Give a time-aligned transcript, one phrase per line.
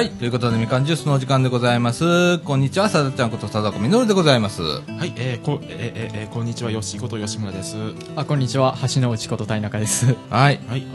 [0.00, 0.10] はい。
[0.12, 2.38] ということで、みかんジュースのお時間でございます。
[2.38, 4.62] こんにちは、さだちゃんことさだこみのるでございます。
[4.62, 7.76] はい、えー、こ、えー、えーえーこんにちは、よしこと吉村です。
[8.16, 8.78] あ、こんにちは。
[8.80, 10.16] 橋之内こと田中です。
[10.30, 10.60] はい。
[10.70, 10.86] はい。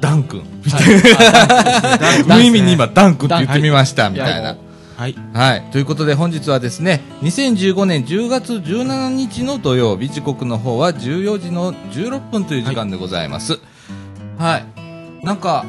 [0.00, 0.40] ダン君。
[0.40, 4.56] はい無意味に今、ダン君って言ってみました、みたいな。
[4.96, 5.14] はい。
[5.34, 5.62] はい。
[5.70, 13.60] ということで、本日はですね、2015年10月17日の土曜日、時刻の方は14時の16分という時間でございます。
[14.38, 14.64] はい。
[15.22, 15.66] なんか、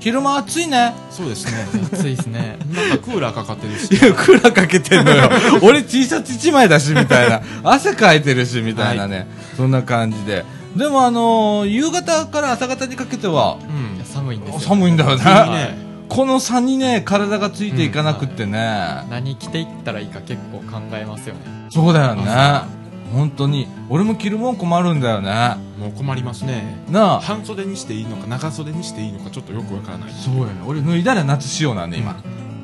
[0.00, 0.94] 昼間暑いね。
[1.10, 1.66] そうですね。
[1.92, 2.58] 暑いですね。
[2.72, 3.94] なんかクーラーかかってるし。
[3.94, 5.30] いや、クーラーかけてんのよ。
[5.62, 7.40] 俺 T シャツ1枚だし、みたいな。
[7.62, 9.26] 汗かいてるし、みたいなね。
[9.56, 10.44] そんな感じで。
[10.76, 14.04] でもあのー夕方から朝方にかけては、うん。
[14.04, 14.60] 寒いんですよ。
[14.60, 15.24] 寒いんだよいいね。
[15.24, 15.78] ね。
[16.08, 19.04] この差にね、体がついていかなくってね。
[19.10, 21.40] 何着ていったらいいか結構考えますよね。
[21.70, 22.83] そうだよね。
[23.14, 23.66] 本当に。
[23.88, 25.56] 俺も着るもん困るんだよね。
[25.78, 26.84] もう困りますね。
[26.90, 27.20] なあ。
[27.20, 30.12] 半袖にしていいのか、長袖にしていいのか、ちょっとよくわからない。
[30.12, 30.50] そうやね。
[30.66, 32.16] 俺脱いだら夏仕様なんで、今。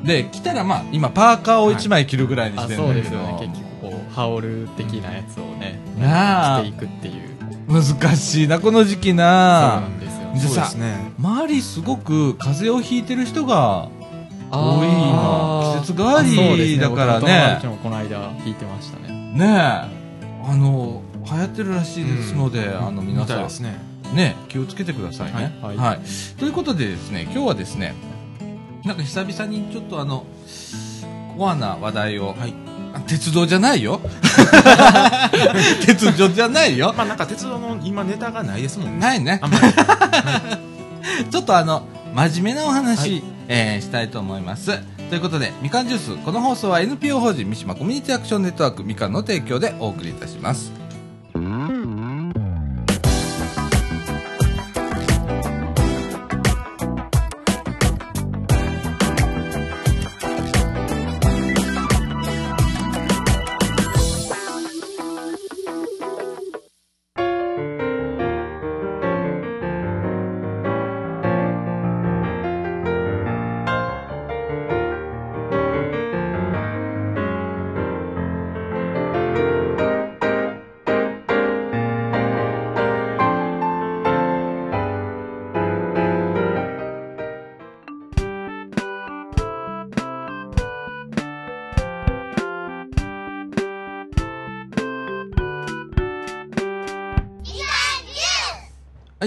[0.05, 3.03] で、着たらまあ、今パーカーを1枚着るぐらいにしあ、てるんそうだけど。
[3.03, 3.37] ですよね。
[3.41, 7.31] 結局こう、羽織る的なやつをね、なあ着ていくっていう。
[7.69, 9.87] 難しいな、この時期そうなな。
[9.87, 10.21] んですよ。
[10.35, 11.13] でさそうですね。
[11.19, 13.89] 周りすごく風邪をひいてる人が
[14.53, 16.23] あ多い今季節変わ
[16.57, 19.33] りだからね僕の友達もこの間弾いてましたね。
[19.35, 20.00] ねえ
[20.45, 23.79] あの流行ってるらしいですので、あの皆さんいですね。
[24.15, 25.59] ね気をつけてくださいね。
[25.63, 26.01] はいはい
[26.39, 27.95] ということでですね今日はですね
[28.85, 30.25] なんか久々にちょっとあの
[31.37, 32.55] コアな話題を、はい。
[32.93, 34.01] あ鉄道じゃないよ
[35.87, 38.99] 鉄道じゃないよまあなんか鉄道の今ネタがないですもんね。
[38.99, 39.41] ないね。
[41.31, 44.73] ちょっとあの、真面目なお話、はいえーしたいと思います。
[45.11, 50.80] ということで、みかんジュース、この放送は NPO 法人三島コミュニティアクションネットワークみかんの提供でお送りいたします。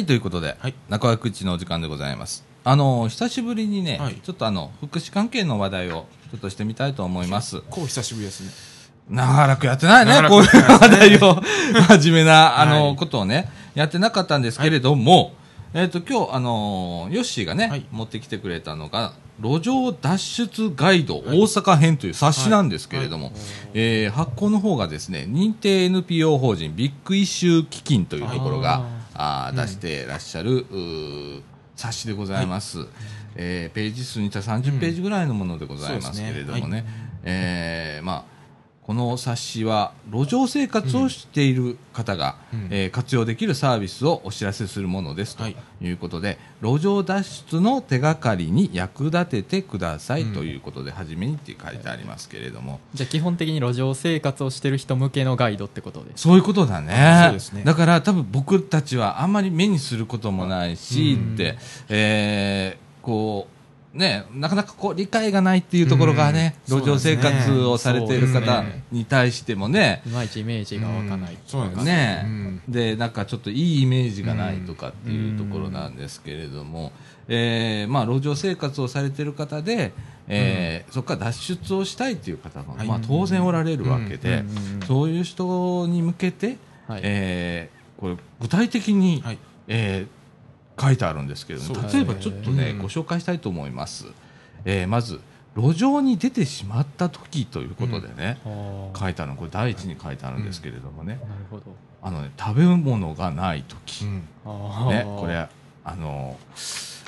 [0.04, 0.74] はい、ということで、はい。
[0.90, 2.44] 中川口のお時間でございます。
[2.66, 4.16] あの、久しぶりにね、はい。
[4.16, 7.62] ちょっとあの、福祉関係の話題をちょっとしてみたいと思います。
[7.70, 8.52] こう久しぶりですね。
[9.10, 11.42] 長らくやってないね、長らくこういう話題を、
[11.88, 12.96] 真面目な、あの、はい。
[12.98, 15.36] ことをね、やってなかったんですけれども、
[15.74, 17.86] えっ、と、今日、あのヨッシーがね、はい。
[17.90, 23.32] 持ってきてくれたのが、路上脱出ガイド大阪編という冊子なんですけれども、
[23.74, 28.84] えー発行の方がですね、認定 NPO 法人ビッグイシュー基金というところが、
[29.16, 30.66] あー出してらっしゃる、
[31.76, 32.86] 冊子でございます。
[33.36, 36.78] えーページ数にしたら30ページぐらいのものでございますけれどもね、そうですね。
[36.78, 36.84] はい。
[37.26, 38.33] えーまあ、
[38.86, 42.68] この冊子は路上生活をしている方が、うん。
[42.70, 45.56] えー活用できるサービスをお知らせするものですとはい。
[45.82, 56.24] いうことで、路上脱出の手がかりに役立ててくださいうんということで、初めにって書いてありますけれども、じゃあ基本的に路上生活をしてる人向けのガイドってことです。
[56.24, 57.22] そういうことだね。
[57.28, 57.64] そうですね。
[57.64, 61.34] だから多分僕たちはあんまり目にすることもないし、うん。
[61.36, 61.58] って、
[61.88, 63.53] えーこう、
[63.94, 66.80] ね、なかなかこう理解がないっていうところがね、うん。
[66.80, 71.38] 路上生活をされているそう方に対してもね、いまいちイメージが湧かない。
[71.46, 72.24] そうなんですね。
[72.26, 72.62] うん。
[72.68, 76.92] でなんかちょっといいイメージがないとかっていうところなんですけれども、
[77.28, 79.94] えーまあ、路上生活をされている方で、
[80.28, 82.88] えーそこから脱出をしたいという方が、はい。
[82.88, 84.88] まあ、当然おられるわけで、うんうんうん。
[84.88, 86.58] そういう人に向けて、
[86.88, 87.02] はい。
[87.04, 89.38] えーこれ具体的に、はい。
[89.68, 90.23] えー
[90.80, 92.78] 書いてあるんですけれども例えばちょっとね、うん。
[92.80, 94.06] ご紹介したいと思います、
[94.66, 95.20] えーまず
[95.56, 99.00] 路上に出てしまった時ということでね、あー。
[99.00, 101.64] 書いてあるのこれ第一に書いてあるんですけれどもね、なるほど。
[102.02, 104.16] あのね食べ物がない時、うん。
[104.90, 105.48] ね、これ
[105.86, 106.38] あの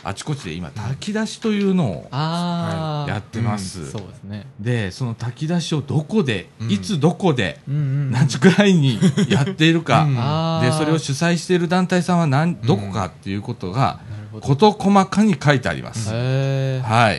[0.06, 4.46] あちこちで今炊き出しというのをやってます、そうですね。
[4.60, 6.72] でその炊き出しをどこで、うん。
[6.72, 7.60] いつどこで。
[7.68, 9.00] 何時くらいに
[9.30, 14.00] やっているか、でそれを主催している団体さんは何どこかっていうことが。
[14.42, 17.12] 事細かに書いてあります、はい、は。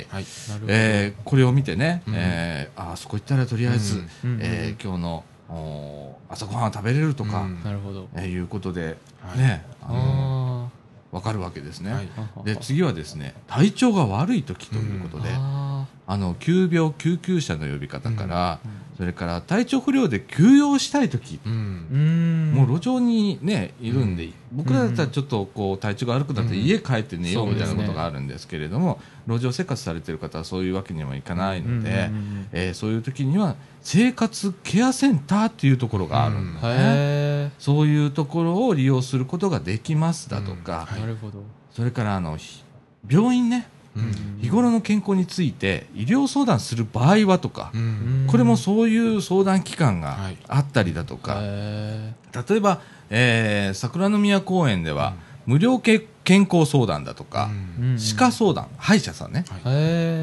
[0.69, 2.15] えーこれを見てね、うん。
[2.15, 4.03] えーあーそこ行ったらとりあえず、う
[4.39, 7.65] えー今日のおー朝ごはん食べれるとか、うん。
[7.65, 8.09] なるほど。
[8.15, 9.39] えーいうことで、はい。
[9.39, 10.46] ねあの
[11.13, 12.09] あわかるわけですね、はい。
[12.37, 18.59] ーで次はですね体調が悪い時ということで、ああの急病救急車の呼び方から、
[18.97, 21.53] それから体調不良で休養したい時、うん。
[21.53, 24.33] うんもう路上にねいるんで、うん。
[24.53, 26.61] 僕らだったらちょっとこう体調が悪くなってうん。
[26.61, 41.01] 家帰って寝ようみたいなことがあるんですけれども、路上生活されてる方はそういうわけにはいかないので、うんうんうんえーそういう時には生活ケアセンターっていうところがあるんだね、へそういうところを利用することができますだとか、はい。
[41.73, 42.65] それからあのひ
[43.09, 43.69] 病院ね。
[43.71, 43.76] うん
[44.41, 48.27] 日頃の健康について医療相談する場合はとか、うん。
[48.29, 50.37] これもそういう相談機関がはい。
[50.49, 52.13] あったりだとか、へ
[52.49, 55.15] 例えば、えー桜の宮公園では、
[55.47, 57.51] 無料け健康相談だとか、
[57.97, 59.45] 歯科相談、歯医者さんね、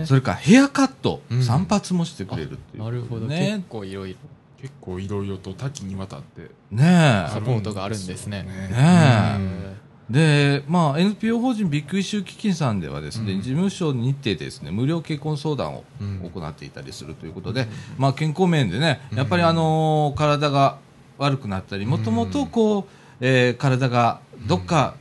[0.05, 1.43] それからヘアカット、うん。
[1.43, 2.83] 散髪もしてくれるっていう。
[2.83, 3.27] なるほど。
[3.27, 3.63] 結ね。
[3.69, 4.17] 構いろいろ。
[4.63, 8.45] 結構いろいろと多岐にわたってねサポートがあるんですね。
[8.47, 8.49] え。
[8.71, 8.77] ね。
[8.79, 9.75] え。
[10.09, 13.41] で、まあ、NPO 法人ビッグイシュー基金さんではですね、うん。
[13.41, 16.19] 事務所にてですね、無料結婚相談をうん。
[16.33, 17.67] 行っていたりするということで、
[17.97, 20.77] まあ、健康面でね、やっぱりあのー体が
[21.17, 22.85] 悪くなったり、もともとこう、
[23.21, 24.95] えー体がどっか、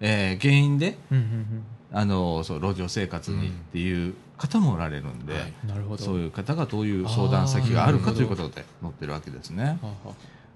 [0.00, 5.52] えー原因で、うんうんあのーそう、路上生活にっていう方もおられるんで、はい。
[5.64, 6.02] うんなるほど。
[6.04, 9.78] そういう方がどういう相談先があるかということで載ってるわけですね。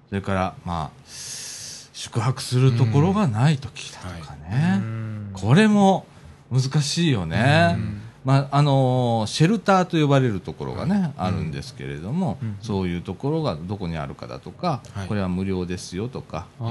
[0.07, 1.01] それから、まあ、
[1.99, 4.75] 宿泊するところがない時だとかね。
[4.77, 5.29] うん。
[5.33, 6.05] これも
[6.49, 7.75] 難しいよね。
[7.77, 8.01] うん。
[8.23, 12.57] まああのーシェルターと呼ばれるところがね、あるんですけれども、うん。
[12.61, 15.07] そういうところがどこにあるかだとか、はい。
[15.09, 16.65] これは無料ですよとか、で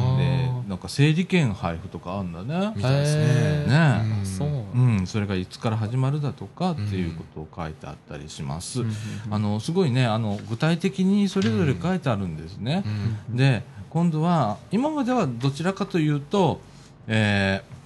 [0.66, 2.72] なんか整理券配布とかあるんだね。
[2.74, 2.80] み。
[2.82, 3.66] たいですね。
[3.66, 4.20] ね。
[4.20, 4.24] うん。
[4.24, 8.80] そううん、それがいつから始まるだとかっていうことを書いてあったりします。
[8.80, 8.92] うん。
[9.30, 12.82] あのすごいねあの具体的にそれぞれ書いてあるんですね。
[13.30, 13.36] うん。
[13.36, 13.62] で
[13.98, 16.60] 今度は今まではどちらかというと、
[17.08, 17.78] えー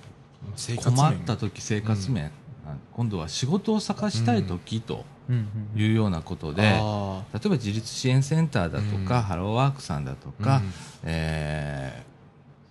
[0.84, 2.30] 困った時生活面、
[2.92, 5.48] 今度は仕事を探したい時とうん。
[5.74, 9.22] うんいうようなことで、あ例えば自立支援センターだとか、うん。
[9.22, 10.60] ハローワークさんだとか、
[11.04, 12.12] えー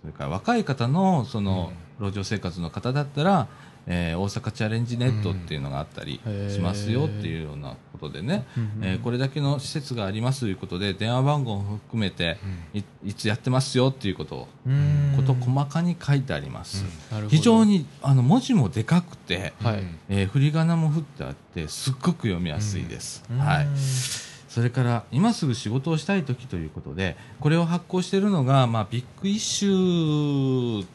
[0.02, 3.48] それから若い方のその路上生活の方だったら、
[3.86, 8.44] えー大阪チャレンジネットっていうのがあったりうんしますよっていうようなことでね、
[8.80, 12.38] えーこれだけの施設がありますということで電話番号も含めて
[12.74, 15.14] いいつやってますよっていうことをうん。
[15.16, 16.84] こと細かに書いてあります、
[17.28, 19.82] 非常にあの文字もでかくて、はい。
[20.08, 23.38] えー振り仮名も振ってあってすっごく読みやすいです、うん。
[23.38, 23.66] はい、
[24.48, 30.86] それから今すぐ仕事をしたい時ということでこれを発行しているのが、まあ、ビッグイッシュ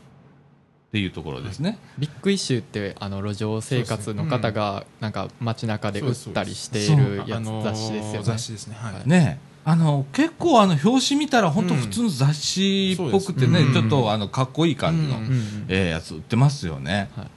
[0.88, 8.24] っていうところですね、ビッグイッシュってあの路上生活の方がなんか街中で売ったりしているやつあのー雑誌ですよね。
[8.24, 8.76] 雑誌ですね。
[8.80, 9.10] はい。
[9.10, 15.66] ねあの結構あの表紙見たら本当普通の雑誌っぽくてね、うんちょっとあのかっこいい感じの、うん。
[15.68, 17.28] えーやつ売ってますよね、はい。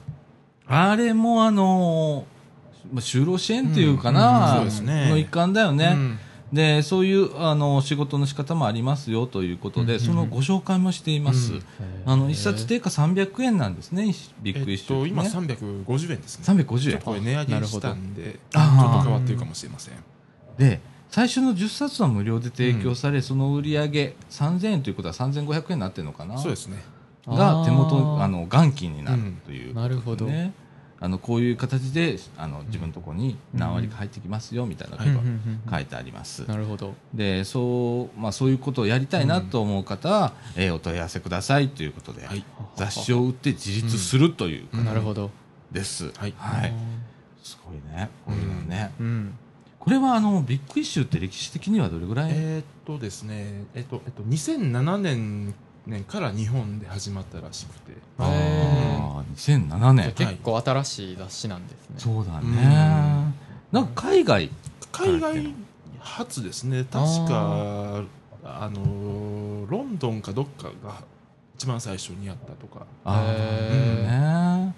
[0.67, 2.25] あれもあの
[2.93, 4.85] まあ就労支援っていうかな、うん。
[4.85, 5.09] ね。
[5.09, 6.19] の一環だよね、うん
[6.53, 11.63] でそういうあの仕事の仕方もありますよということで、うんそのご紹介もしています、うん。
[12.05, 15.57] あの一冊定価300円なんですねビッグイッえっと今シュね、
[15.87, 16.63] 350円ですね。
[16.63, 17.01] 350円。
[17.01, 19.93] これ値上げしたんでちょっと変わってるかもしれません。
[20.57, 26.37] で最初の10冊は無料で提供され、その売り上げ3000円ということは3500円になってるのかな？
[26.37, 26.83] そうですね。
[27.27, 30.37] が手元あの元金になるということで、ね。
[30.37, 30.60] なるほど
[31.03, 35.15] あのこういう形であの自分のところに何割か入ってきますよみたいなことうん。
[35.15, 35.25] うがん。
[35.25, 35.61] うん。
[35.71, 36.47] 書いてあります。
[36.47, 36.93] なるほど。
[37.13, 42.43] でそうまあ、そういうことをやりたいなと思う方は、えーお問い合わせくださいということで、はい。
[42.75, 44.85] 雑誌を売って自立するといううん。
[44.85, 45.31] なるほど。
[45.71, 46.33] です、はい。
[46.37, 46.73] はい、
[47.41, 49.33] すごいねこういうのね、うん。
[49.79, 55.55] これはあのビッグイッシュって歴史的にはどれぐらい、えーっとですねえっとえっと2007年
[55.87, 57.93] 年から日本で始まったらしくて。
[58.19, 60.13] あへあ2007じゃあ年。
[60.13, 61.95] 結構新しい雑誌なんですね。
[61.97, 63.33] そうだね、うん。
[63.71, 64.49] なんか海外。
[64.91, 65.53] 海外
[65.99, 66.83] 初ですね。
[66.83, 68.03] 確か
[68.43, 71.03] あのロンドンかどっかが
[71.55, 74.75] 一番最初にやったとか、あへあね。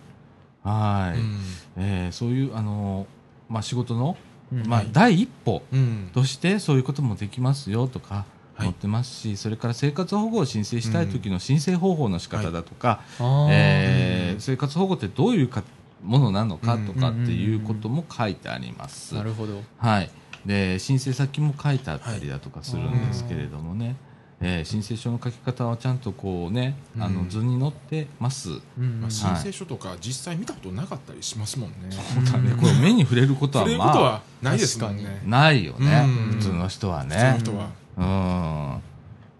[0.63, 1.39] はい、うん。
[1.77, 3.07] えーそういうあの
[3.49, 4.17] まあ仕事の、
[4.51, 4.67] うん。
[4.67, 6.09] まあ、第一歩うん。
[6.13, 8.25] としてそういうこともできますよとかはい
[8.57, 13.47] 載ってますし、それから生活保護を申請したい時の申請方法の仕方だとか、あー。
[13.51, 15.63] えーうん生活保護ってどういうか
[16.01, 19.15] ものなのかとかっていうことも書いてあります。
[19.15, 19.61] なるほど。
[19.77, 20.09] はい、
[20.45, 23.95] で申請先も書いてあったりだとかするんですけれどもね、
[24.41, 28.49] えー申請書の書き方はちゃんとこうね、あのうん図に載ってます。
[28.77, 31.75] うんまあ、申請書とか実際見たことなかったりしますもんね。
[31.91, 35.21] そうだね、これ目に触れることは触れることまはないですもん確ね。
[35.25, 36.31] ないよね、うん。
[36.33, 38.03] 普通の人は普通ねの人は、うん。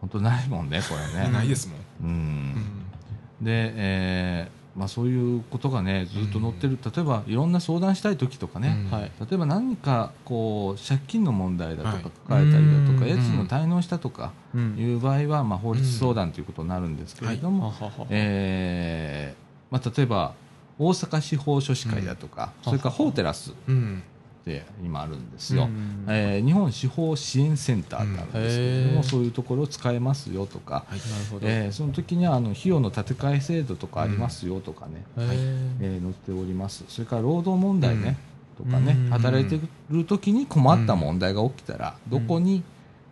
[0.01, 1.29] 本当ないもんねこれね。
[1.31, 1.77] ないですもん。
[1.77, 2.15] ううん。
[2.51, 2.55] ん
[3.41, 9.12] で、えーまあ、そういうことがねずっと載ってる、例えばいろんな相談したい時とかね、はい。
[9.19, 12.03] 例えば何かこう借金の問題だとはい。
[12.03, 13.10] か抱えたりだとか、うん。
[13.12, 14.75] 家賃の滞納したとかうん。
[14.77, 20.33] いう場合は、まあ、法律相談ということになるんですけれども、はははえーまあ、例えば
[20.79, 23.53] 大阪司法書士会だとか、それから法テラス。
[23.67, 24.03] うん
[24.43, 26.05] って今あるんですよ、うん。
[26.09, 31.00] えー日本司法支援センターってあるんですけれども、うんそういうところを使えますよとか、はい
[31.41, 35.25] えーその時にはあの費用の立て替え制度とかありますよとかね、へー
[35.81, 36.83] えー載っております。
[36.89, 38.17] それから労働問題ね、
[38.57, 39.09] とかね、うん。
[39.09, 42.63] 働いてる時に困った問題が起きたら、どこに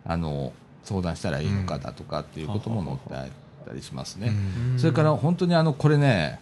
[0.04, 0.52] あの
[0.84, 3.32] 相談したらいいのかだとかっていうことも載ってあ
[3.64, 4.32] ったりしますね、
[4.72, 4.78] うん。
[4.78, 6.40] それから本当にあのこれね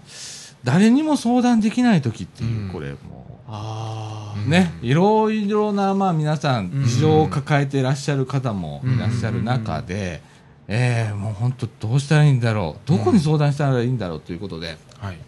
[0.65, 2.73] 誰にも相談できない時っていう、うん。
[2.73, 4.41] これもあう。
[4.41, 10.23] んうね、いろいろなまあ皆さんうん事情を抱えていらっしゃる方もいらっしゃる中で、
[10.69, 12.89] えーもう本当どうしたらいいんだろう。
[12.89, 14.79] どこに相談したらいいんだろうということで。
[14.99, 15.19] はい。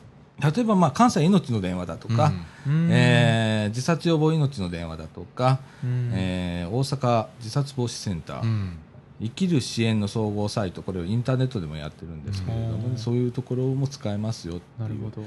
[0.40, 2.32] 例えばまあ関西命の電話だとか、
[2.66, 2.88] うん。
[2.90, 6.10] えー自殺予防命の電話だとか、うん。
[6.14, 8.78] えー大阪自殺防止センター、うん
[9.22, 12.96] 生きる支援の総合サイトこれをインターネットでもやってるんですけれども、うん。
[12.98, 15.22] そういうところも使えますよっていうなるほど。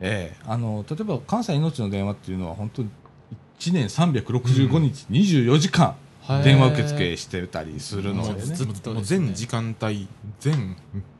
[0.00, 0.44] ええ。
[0.46, 2.90] あの例えば関西命の電話っていうのは本当に
[3.58, 6.44] 1年365日、24時間はい。
[6.44, 8.54] 電話受付してたりするのでね。
[9.02, 10.08] 全時間帯
[10.40, 10.76] 全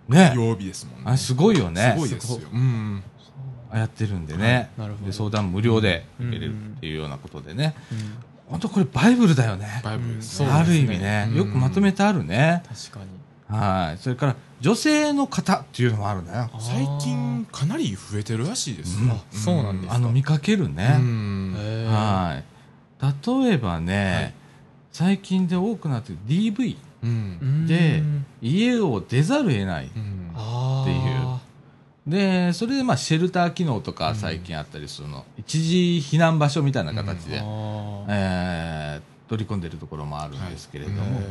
[0.08, 0.32] ね。
[0.36, 1.02] 曜日ですもんね。
[1.06, 1.94] あれすごいよね。
[1.94, 2.48] すごいですよ。
[2.52, 3.02] うん。
[3.72, 5.06] やってるんでね、なるほど。
[5.06, 6.74] で相談無料で受けれるうん。
[6.76, 9.80] っていうようなことでね、うん本当これバイブルだよね。
[9.84, 10.22] バイブルね。
[10.50, 11.36] ある意味ね、うん。
[11.36, 13.56] よくまとめてあるね、確かに。
[13.56, 13.98] はい。
[13.98, 16.50] それから女性の方っていうのもあるんだよ。
[16.58, 20.84] 最近かなり増えてるらしいですうそうなんですあの見かけるうね、
[21.86, 22.44] はい。
[23.46, 24.34] 例えばね、はい。
[24.92, 27.66] 最近で多くなってる DV うん。
[27.66, 29.90] でうん家を出ざるを得ない。
[29.94, 30.32] うん。
[30.34, 30.67] あっていう
[32.08, 34.16] でそれでまあシェルター機能とかうん。
[34.16, 38.04] 最近あったりするの、一時避難場所みたいな形で、あー。
[38.08, 41.26] えー取り込んでるところもあるんですけれども、はいへ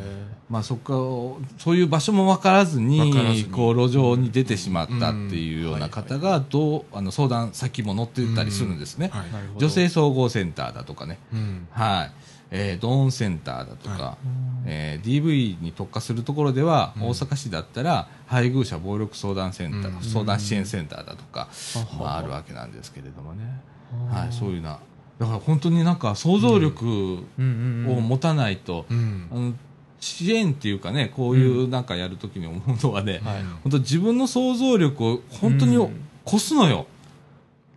[0.49, 9.25] まあ、そこそういう場所も分からずにこう路上に出てしまったっていうような方がどうあの相談先も載ってたりするんですね、はい。
[9.57, 11.67] 女性総合センターだとかね、うん。
[11.71, 12.11] はい
[12.51, 14.17] えードーンセンターだとか、は
[14.65, 17.03] えー DV に特化するところでは、うん。
[17.03, 20.01] 大阪市だったら配偶者暴力相談センター、うん。
[20.01, 21.49] 相談支援センターだとか、
[21.93, 23.43] うんまあ、あるわけなんですけれどもね、
[24.09, 24.79] はい、そういうな
[25.19, 27.25] だから本当になんか想像力うん。
[27.37, 29.27] うんうんを持たないと、うん。
[29.31, 29.53] あの
[29.99, 33.43] 支援っていうかねこういうなんかやるときに思うのはね、はい。
[33.63, 36.03] 本当自分の想像力を本当にうん。
[36.27, 36.87] 越すのよ、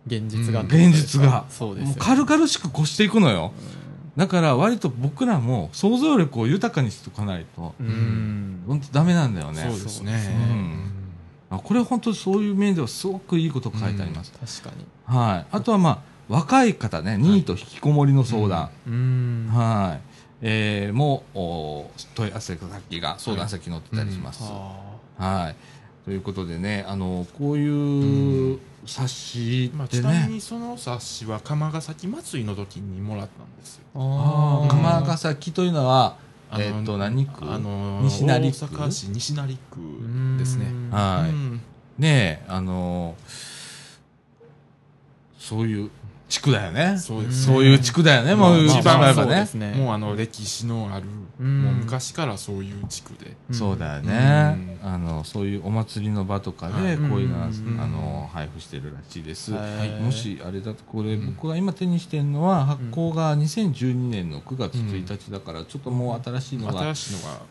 [0.05, 0.59] 現実が。
[0.59, 0.65] うん。
[0.67, 1.45] 現実が。
[1.49, 3.53] そうですよ軽々しく越していくのよ、
[4.17, 8.63] だから割と僕らも想像力を豊かにしておかないとうん。
[8.67, 9.61] 本当ダメなんだよね。
[9.61, 10.21] そうですね。
[10.25, 10.91] そうん。
[11.51, 14.85] あこれ本当そういう面ではすごくいいこと書いてあります、確かに。
[15.05, 15.99] はい、あとはまあ
[16.29, 19.49] 若い方ねニート引きこもりの相談、うん。
[19.51, 20.11] はい。
[20.43, 24.97] えーもうお問い合わせ先が相談先載ってたりします、あ。
[25.17, 25.55] はい
[26.11, 33.83] ということでねあのこういう冊子まあ、でちなみね、にその冊子は釜ヶ崎祭りの時にもらったんですよ。
[33.95, 34.65] ー。
[34.65, 36.17] あ釜ヶ崎というのは
[36.49, 37.49] あのえっ、と何区？
[37.49, 38.65] あの西成区？
[38.65, 40.65] 大阪市西成区ですね。
[40.65, 40.89] うん。
[40.89, 41.61] はい、うん。
[41.97, 43.15] ねえあの
[45.39, 45.91] そういう
[46.31, 46.97] 地区だよね。
[46.97, 49.45] そうですそういう地区だよね、もう、一番やっぱね。
[49.75, 51.05] もうあの歴史のある、
[51.41, 51.63] うん。
[51.63, 53.55] もう昔からそういう地区で、うん。
[53.55, 54.89] そうだよね、うん。
[54.93, 56.97] あのそういうお祭りの場とかではい。
[56.97, 59.89] こういうのは、うんあの配布してるらしいです、はい。
[59.99, 66.93] もしあれだとこれ、うん僕が今手にしてるのは発行が2012年の9月1日だから、ちょっともう新しいのが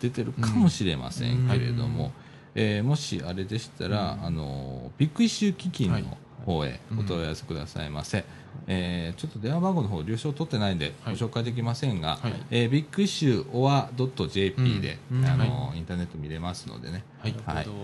[0.00, 2.10] 出てるかもしれませんけれども、うん。
[2.54, 4.26] えーもしあれでしたら、うん。
[4.26, 6.02] あのビッグイシュー基金はい。
[6.02, 8.24] の方へお問い合わせくださいませ、
[8.66, 11.16] えーちょっと電話番号の方了承取ってないんでごはい。
[11.16, 12.32] 紹介できませんが、はい。
[12.50, 15.24] えービッグイシュー or.jp で、うん。
[15.24, 17.04] あのインターネット見れますのでね。
[17.18, 17.34] はい。
[17.44, 17.64] はい。
[17.64, 17.76] 問い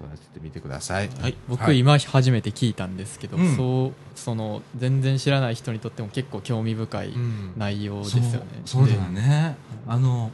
[0.00, 1.36] 合わせてみてください、はい。
[1.48, 1.78] 僕、はい。
[1.78, 3.56] 今初めて聞いたんですけど、うん。
[3.56, 7.52] そうその全然知らない人にとっても結構興味深いうん。
[7.56, 8.40] 内容ですよね。
[8.64, 9.56] そうだよね。
[9.86, 10.30] あの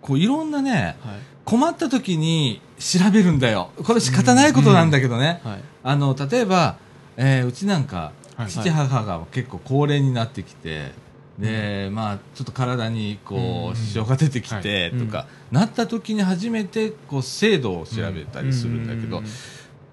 [0.00, 0.96] こういろんなねではい
[1.44, 3.70] 困った時に調べるんだよ。
[3.84, 5.60] これ仕方ないことなんだけどね、はい。
[5.82, 6.76] あの例えば、
[7.16, 10.92] えーうちなんかはい父母が結構高齢になってきて、
[11.38, 13.38] でまあ、ちょっと体にこう
[13.70, 19.24] んう支障が出てきてはいとか、なった時に初めてこう制度を調べたりするんだけど、うん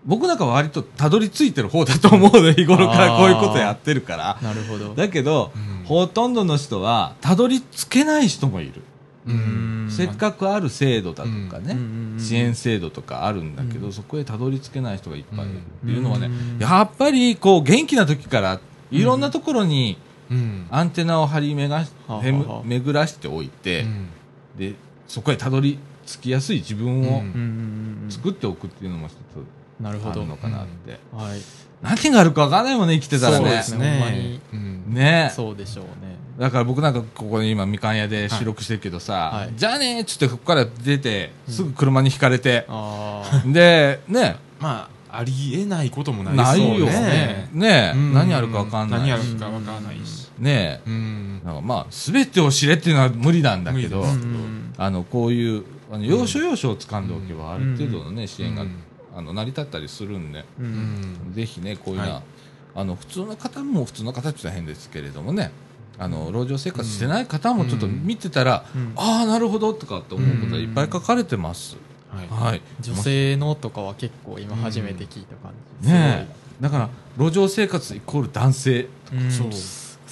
[0.05, 4.39] 僕なんかは割とたどり着いてる方だと思うの日頃からこういうことやってるから。
[4.41, 4.95] なるほど。
[4.95, 5.85] だけど、うん。
[5.85, 8.71] ほとんどの人はたどり着けない人もいる。
[8.75, 8.83] うん
[9.89, 12.17] せっかくある制度だとかね、うん。
[12.19, 13.93] 支援制度とかあるんだけど、うん。
[13.93, 16.59] そこへたどり着けない人がいっぱいいるっていうのはね、うん。
[16.59, 18.59] やっぱりこう元気な時から
[18.91, 19.97] いろんなところに
[20.29, 20.67] うん。
[20.69, 21.85] アンテナを張り巡ら
[22.63, 23.85] 巡らしておいて、
[24.57, 24.75] で
[25.07, 27.23] そこへたどり着きやすい自分を
[28.09, 29.17] 作っておくっていうのも一つ
[29.81, 30.21] なるほど。
[30.21, 31.39] あるのかなって、はい。
[31.81, 33.45] 何があるか分からないもんね生きてたらね。
[33.45, 33.91] そうですね。
[33.91, 34.39] ほんまに。
[34.53, 34.93] うん。
[34.93, 35.31] ね。
[35.35, 44.38] そうでしょうねだから僕なんかここに今みかん屋で収録してるけどさ、はいじゃあねーっつってここから出てすぐ車にひかれて、あでね。
[44.60, 47.50] まあありえないこともないないよそうですね。
[47.51, 48.13] ねうん。
[48.13, 50.29] 何あるか分かんない何あるか分からないし。
[50.38, 51.41] ねうん。
[51.43, 54.05] なんかまあ全てを知れっていうのは無理なんだけど、
[54.77, 58.75] あのこういうあの要所要所を掴んでおけばある程度のね、支援が、うん。
[59.15, 61.31] あの成り立ったりするんで、ううん。
[61.31, 62.24] んぜひねこういうような、はい。
[62.75, 65.51] あの普通の方も普通の方って言ったら変ですけれどもね
[65.99, 68.93] あの路上生活してない方もちょっと見てたら、うん。
[68.95, 71.75] ああなるほどとかって思うことがいっぱい書かれてます、
[72.09, 72.27] はい。
[72.27, 72.61] はい。
[72.79, 75.51] 女性のとかは結構今初めて聞いた感
[75.81, 75.89] じ。
[75.89, 76.63] ねえ。
[76.63, 79.31] だから路上生活イコール男性すごいうん。
[79.31, 79.49] そう。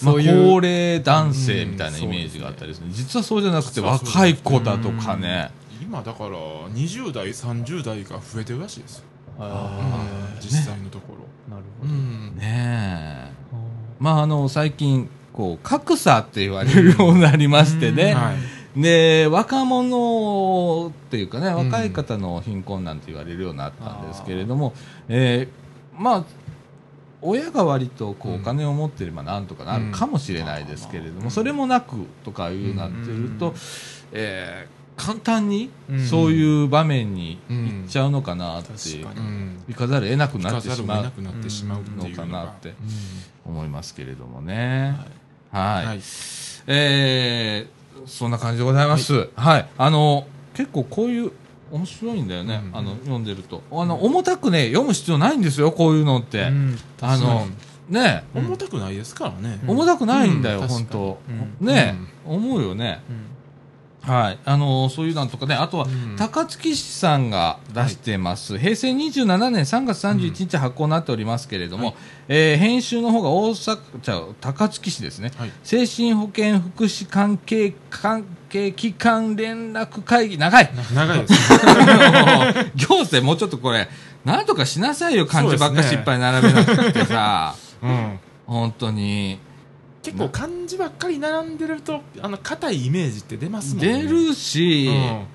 [0.04, 0.22] まあ、高
[0.62, 5.50] 齢男性みたいなイメージがあったりする、実はそうじゃなくて若い子だとかね、
[5.82, 6.38] 今だから
[6.70, 9.04] 20代30代が増えてるらしいですよ。
[9.40, 10.06] あ
[10.40, 11.26] 実際のところ。
[11.50, 11.92] ーなるほど。
[11.92, 12.38] うん。
[12.38, 13.32] ねえ。
[14.00, 18.34] まああの最近こう格差って言われるようになりましてね、は
[18.76, 18.82] い。
[18.82, 21.56] で若者っていうかねん。
[21.56, 24.74] 若い方の貧困なんて言われるようになったんですけれども、
[25.08, 26.24] えーまあ
[27.22, 28.42] 親が割とこううん。
[28.42, 31.32] お金を持ってればなんとかなるかもしれないですけれども、うん。
[31.32, 33.56] それもなくとかいうなってると、うん。
[34.14, 36.00] えー簡単にうん。
[36.08, 38.72] そういう場面にうん行っちゃうのかなって、
[39.68, 40.72] 行かざるを得なくなって
[41.52, 42.46] しまうのかなが。
[42.46, 42.76] ってうん。
[43.54, 44.98] 思いますけれどもね。
[45.52, 46.00] はい、はい。
[46.68, 47.78] えー
[48.08, 49.30] そんな感じでございます。
[49.36, 51.32] はい、あの結構こういう
[51.72, 52.62] 面白いんだよね。
[52.66, 52.78] うん。
[52.78, 55.72] あの読んでると、あの重たくね読む必要ないんですよ。
[55.72, 56.78] こういうのって、うん。
[57.02, 57.46] あのう。
[57.48, 57.58] ん
[57.94, 59.60] ね、重たくないですからね。
[59.64, 59.70] うん。
[59.72, 60.68] 重たくないんだよ、うん。
[60.68, 61.20] 本当。
[61.60, 61.96] ね、
[62.26, 63.02] 思うよね。
[64.08, 66.16] うんはい、あのそういうなんとかね、あとは、うん。
[66.18, 71.96] 高槻市さんが出してます、平成27年3月31日発行になっておりますけれども、はい。
[72.30, 75.52] えー編集の方が大阪、じゃあ高槻市ですね、はい。
[75.64, 80.70] 精神保健福祉関係関係機関連絡会議、長い。
[80.94, 81.34] 長いです
[82.88, 83.88] 行政、もうちょっとこれ、
[84.26, 88.20] なんとかしなさいよ、漢字ばっかしいっぱい並べなくてさ、 うん。
[88.46, 89.40] 本当に。
[90.08, 94.04] 結構漢字ばっかり並んでるとあの硬いイメージって出ますもんね。
[94.04, 95.26] 出るし、うん。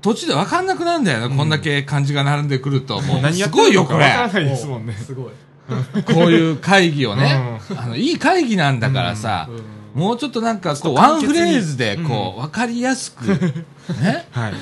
[0.00, 2.98] 途中で分かんなくなるんだよね、こんだけ漢字が並んでくると。
[3.02, 4.06] もう、すごいよ、これ。
[4.06, 4.94] るのかわからないですもんね。
[4.94, 5.30] すごい。
[6.06, 9.50] こういう会議をね、あの、いい会議なんだからさ、
[9.94, 14.26] もうちょっとなんか、こう、ワンフレーズで、こう、わかりやすく、ね。
[14.30, 14.54] はい。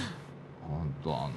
[0.62, 1.31] 本当あの、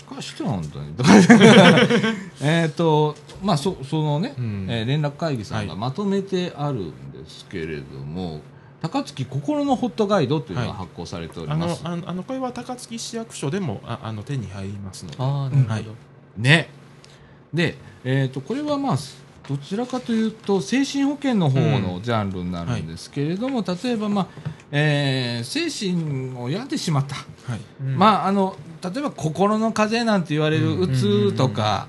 [0.00, 0.94] しかして本当に。
[2.40, 8.40] えっと、まあ、そ、そのね、うんえー連絡会議さんがはいまとめてあるんですけれども、
[8.80, 11.82] 高槻心のホットガイドというのがはい発行されております。
[11.84, 15.84] あのあのこれは高槻市役所でもああの手に入りますのでああなるほどはい
[16.36, 16.70] ね。
[17.52, 18.96] で、えっ、と、これはまあ、
[19.50, 24.26] どちらかというと、精神保健の方のジャンルになるんですけれども、例えば、まあ、
[24.70, 27.16] えー精神を病んでしまった。
[27.16, 27.60] はい。
[27.80, 27.96] うん。
[27.96, 30.80] まあ、あの、例えば心の風邪なんて言われるうん。
[30.82, 31.88] うつとか、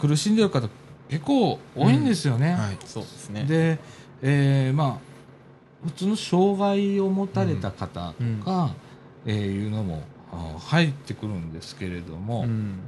[0.00, 0.66] 苦しんでる方
[1.10, 2.52] 結構多いんですよね。
[2.54, 2.78] はい。
[2.86, 3.44] そうですね。
[3.44, 3.78] で、
[4.22, 8.70] えーまあ、普通の障害を持たれた方とか、
[9.26, 12.78] えーいうのもあ入ってくるんですけれども、うん。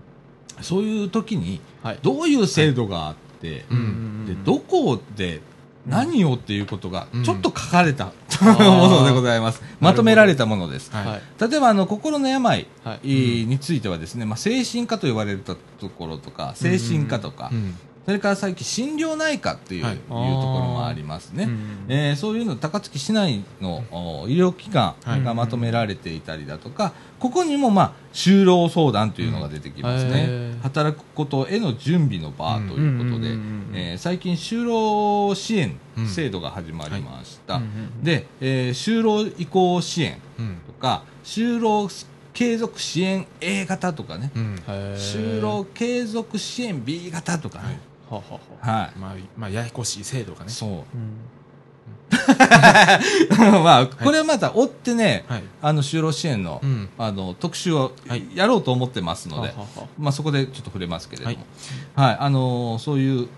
[0.63, 1.99] そういう時にはい。
[2.01, 3.34] どういう制度があって、
[3.71, 4.27] うん。
[4.27, 5.41] でどこで
[5.87, 7.25] 何をっていうことがうん。
[7.25, 8.71] ちょっと書かれた、ー。
[8.71, 9.63] ものでございます。
[9.81, 10.91] まとめられたものです。
[10.93, 11.07] はい。
[11.07, 13.09] はい例えばあの心の病はい。
[13.09, 15.57] についてはですね、まあ、精神科と言われると
[15.89, 19.95] ころとか精神科とか、うんそれから最近心療内科っていう,、はい。
[19.95, 20.21] いうところ
[20.67, 33.29] もありますね、うんえーそういうの高槻市内のお医療機関がまとめられていたりだとか、ここにもまあ就労相談というのが出てきますね、うん働くことへの準備の場ということで、
[33.75, 37.61] えー最近就労支援制度が始まりました、
[38.03, 40.57] で、えー就労移行支援うん。
[40.67, 41.89] とか就労
[42.33, 44.31] 継続支援 A 型とかね、
[44.97, 47.79] 就労継続支援 B 型とかね、
[48.11, 48.23] はは
[48.61, 50.51] ははい、まあまあややこしい制度がね。
[50.51, 50.71] そう。
[50.71, 50.85] うん。
[53.65, 55.43] まあこれはまた追ってね、はい。
[55.63, 56.89] あの就労支援の,、うん。
[56.99, 58.25] あの特集をはい。
[58.35, 59.67] やろうと思ってますので、ははは
[59.99, 61.37] まあ、そこでちょっと触れますけれども、
[61.95, 62.17] はい。
[62.21, 63.29] あのーそういう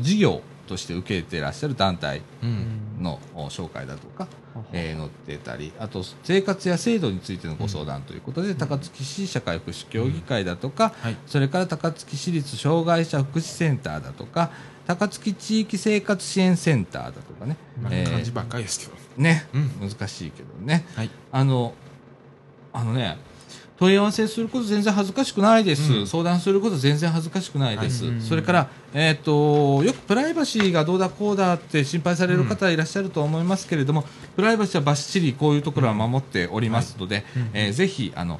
[0.00, 3.02] 事業として受けていらっしゃる団体うん。
[3.02, 4.28] のお紹介だとか、
[4.72, 11.16] えー載ってたりあと生活や制度についてのご相談ということで、高槻市社会福祉協議会だとか、はい。
[11.26, 14.50] それから高槻市立障害者福祉センターだとか
[14.86, 18.92] 高槻地域生活支援センターだとかね、まあえーばっかりですけど。
[19.16, 19.88] ね、うん。
[19.88, 20.84] 難しいけどね。
[20.94, 21.10] はい。
[21.32, 21.74] あの
[22.72, 23.16] あのね
[23.80, 26.06] 問い合わせすること全然恥ずかしくないです、うん。
[26.06, 28.20] 相談すること全然恥ずかしくないです、はい。
[28.20, 34.04] それから、えー、とよくプライバシーがどうだこうだって心配される方いらっしゃると思いますけれども、
[34.36, 38.38] プライバシーはばっちりこういうところは守っておりますので、うんえーぜひあの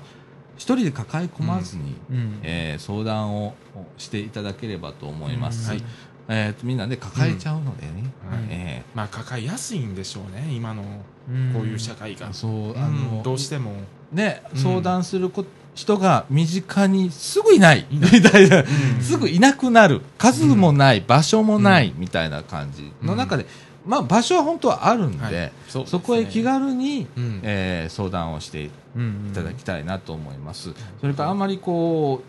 [0.59, 2.40] 一人で抱え込まずに、うん。
[2.42, 3.55] えー相談を
[3.96, 5.79] していただければと思います、うん。
[5.79, 5.85] はい。
[6.29, 8.40] えーとみんなで抱えちゃうのでね、はい。
[8.50, 10.83] えまあ抱えやすいんでしょうね今の
[11.31, 11.55] うん。
[11.55, 12.29] こういう社会が。
[12.29, 13.72] ーそうああの、のどうしても
[14.12, 14.61] ね、うん。
[14.61, 15.44] 相談するこ
[15.75, 17.87] 人が身近にすぐいない。
[17.90, 18.66] いみたいな、ん。
[19.01, 20.03] すぐいなくなる。
[20.18, 23.46] 数もない、場所もないみたいな感じの中で、
[23.87, 25.53] まあ、場所は本当はあるんで、はい。
[25.68, 26.01] そうですね。
[26.01, 27.40] そこへ気軽に、うん。
[27.42, 30.70] えー相談をしていうんただきたいなと思います、
[31.01, 32.23] それからあんまりこ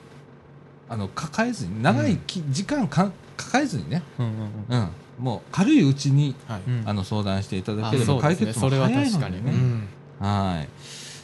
[0.89, 4.25] うあの抱えずに長いき、時間か抱えずにね、うん
[4.69, 4.89] うんうん、
[5.19, 6.61] もう軽いうちにはい。
[6.67, 9.09] うんあの相談していただければ解決も早いのでね。
[9.09, 9.51] 確かにね。
[9.51, 9.87] うん
[10.19, 10.69] はい。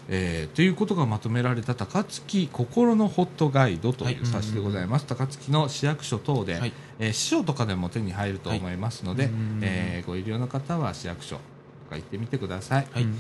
[0.10, 4.26] えーということがまとめられた高槻心のホットガイドというはい。
[4.26, 6.74] 冊子でございます、高槻の市役所等で、はい。
[7.00, 9.32] えー市長とかでも手に入ると思いますので、はい。
[9.34, 9.60] うん。
[9.62, 11.41] えーご入り用の方は市役所と
[11.89, 12.88] か行ってみてください。
[12.91, 13.04] はい。
[13.04, 13.20] うん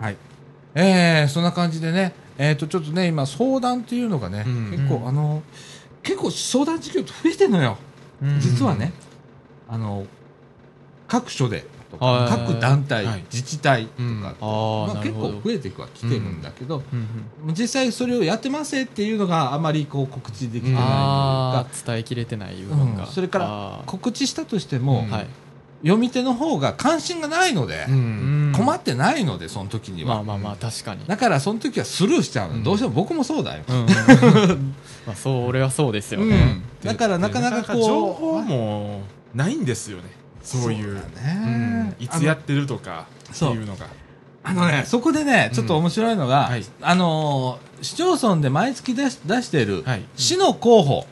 [0.00, 0.16] はい。
[0.74, 4.70] えーそんな感じでね、えー、とちょっとね今相談っていうのがね、うん。
[4.70, 5.42] 結構あの
[6.02, 7.78] 結構相談事業増えてるのよ、
[8.20, 8.40] うん。
[8.40, 8.92] 実はね
[9.68, 10.04] あの
[11.06, 13.24] 各所でとかはい各団体、はい。
[13.30, 17.08] 自治体とか、まあ、結構増えていくは来てるんだけど、うん
[17.48, 17.54] うん。
[17.54, 23.04] 実際それをやってますっていうのがあまりこう告知できてないというあか、あ伝えきれてない部分が。
[23.04, 23.10] うん。
[23.10, 25.06] それからあ告知したとしても、
[25.82, 28.52] 読み手の方が関心がないので、うん。
[28.56, 31.04] 困ってないのでその時には、まあまあまあ確かに。
[31.06, 32.64] だからその時はスルーしちゃうの、うん。
[32.64, 33.76] どうしても僕もそうだよ、うん。
[33.76, 33.82] う
[34.56, 34.74] ん
[35.06, 39.02] まあそれはそうですようねんだからなかなかこう情報も
[39.34, 40.04] ないんですよね
[40.42, 41.92] そういうね。
[41.98, 43.86] うんいつやってるとかってそういうのが。
[44.44, 46.64] あのねそこでねちょっと面白いのが、うんはい。
[46.80, 49.66] あのー市町村で毎月出し出してい。
[50.16, 51.06] 市の候補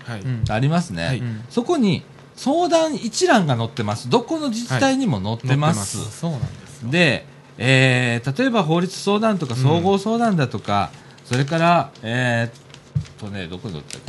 [0.48, 1.18] ありますね、はい。
[1.18, 1.44] うん。
[1.50, 2.04] そこに
[2.36, 4.08] 相談一覧が載ってます。
[4.08, 6.06] どこの自治体にも載ってます,、はい。
[6.08, 6.90] そうなんですよ。
[6.90, 7.26] で、
[7.58, 10.90] えー例えば法律相談とか総合相談だとか、
[11.24, 14.02] それからえーっとねどこに載ってたっ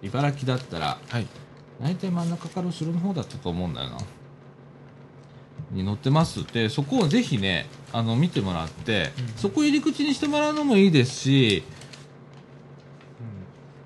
[0.00, 1.26] け茨城だったらはい
[1.80, 3.98] 大体真ん中から後ろの方だったと思うんだよな。
[5.70, 6.44] に載ってます。
[6.52, 9.28] でそこをぜひねあの見てもらって、うん。
[9.36, 11.62] そこ入り口にしてもらうのもいいですし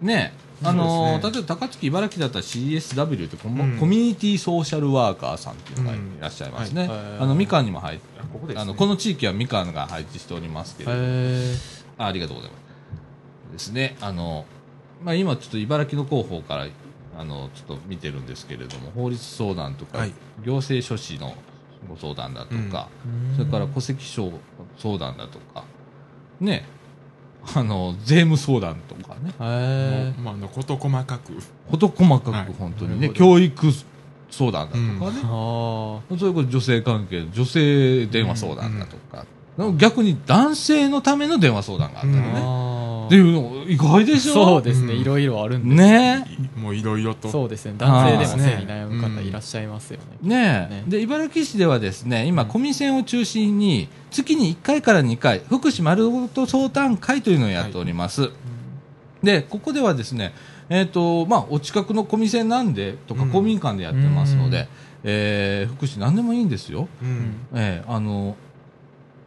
[0.01, 3.79] ねあのね例えば高槻茨城だったら CSW ってコモうん。
[3.79, 6.99] コミュニティソーシャルワーカーさんっていうのがいらっしゃいますね、うんはい。
[7.21, 8.55] あのみかんにも入ってあここね。
[8.57, 10.97] あのこの地域はみかんが配置しておりますけれど
[11.99, 12.65] あありがとうございます。
[13.55, 13.97] ですね。
[14.01, 14.45] あの、
[15.03, 16.67] まあ、今ちょっと茨城の広報から、
[17.19, 20.13] あの、ちょっと見てるんですけれども、法律相談とか、はい。
[20.45, 21.35] 行政書士の
[21.89, 24.33] ご相談だとか、ーそれから戸籍証
[24.79, 25.65] 相談だとか、
[26.41, 26.65] ね、
[27.55, 29.35] あの、税務相談とかね、
[30.19, 31.33] まああの事細かく。
[31.71, 32.47] 事細かはい。
[32.47, 33.67] く本当にね、教育
[34.31, 36.19] 相談だとかね、ーあ。
[36.19, 39.27] そういうこと女性関係、女性電話相談だとか、
[39.77, 42.21] 逆に男性のための電話相談があったりー。
[42.21, 42.65] ね。
[43.07, 44.33] っていうの意外でしょ？
[44.33, 44.95] そうですね。
[44.95, 45.01] うん。
[45.01, 46.25] いろいろあるんですね。
[46.57, 47.29] いもういろいろと。
[47.29, 47.75] そうですね。
[47.77, 50.37] 男性でも性に悩む方いらっしゃいますよね。
[50.69, 52.49] ねで茨城市ではですね今、うん。
[52.49, 58.31] コミセンを中心に月に1回から2回福祉丸ごと相談会というのをやっております、
[59.23, 60.35] でここではですね
[60.71, 63.31] えーとまあ、お近くのコミセンなんでとかうん。
[63.31, 64.67] 公民館でやってますので、うん。
[65.05, 67.35] えー福祉何でもいいんですよ、うん。
[67.55, 68.35] えーあの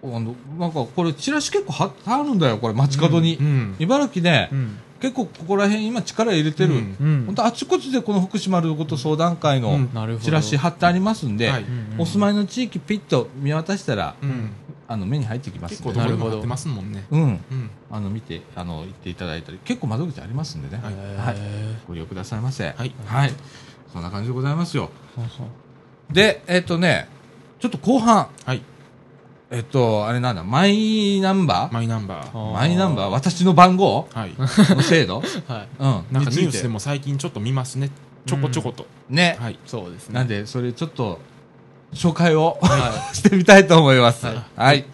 [0.04, 4.80] あのなんかこれチラシ結構貼ってあるんだよこれ街角に、うん茨城で、うん。
[5.00, 7.26] 結構ここら辺今力入れてる、うんうん。
[7.28, 9.78] 本当あちこちでこの福祉丸ごと相談会の
[10.20, 11.66] チラシ貼ってありますんで、はい。
[11.98, 14.52] お住まいの地域ピッと見渡したら、うん。
[14.90, 17.06] あの目に入ってきます結構どってますもんね。
[17.12, 17.22] うん。
[17.22, 17.70] うん。
[17.92, 19.60] あの見てあの行っていただいたり。
[19.66, 20.94] 結構窓口ありますんでね、はい。
[20.94, 21.36] はい。
[21.38, 22.66] へご利用くださいませ。
[22.66, 22.94] はい。
[23.06, 23.34] はい、
[23.92, 24.90] そんな感じでございますよ。
[26.12, 27.10] でえっ、とね
[27.60, 28.30] ちょっと後半。
[28.46, 28.62] はい
[29.50, 31.74] えっとあれなんだマイナンバー？
[31.74, 32.38] マイナンバー。
[32.38, 33.06] はマイナンバー？
[33.08, 34.08] 私の番号？
[34.14, 34.34] はい。
[34.38, 35.22] の制度？
[35.48, 35.68] はい。
[35.80, 36.06] うん。
[36.12, 37.90] なんかニュースでも最近ちょっと見ますね。
[38.26, 38.86] ちょこちょこと。
[39.10, 39.60] ね、はい。
[39.66, 40.16] そうですね。
[40.16, 41.20] なんでそれちょっと
[41.94, 44.26] 紹介を、は してみたいと思います。
[44.56, 44.86] はい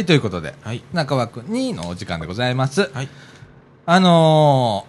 [0.00, 0.82] はいはい、ということで、はい。
[0.94, 2.90] 中枠2のお時間でございます。
[2.92, 3.08] はい。
[3.84, 4.86] あの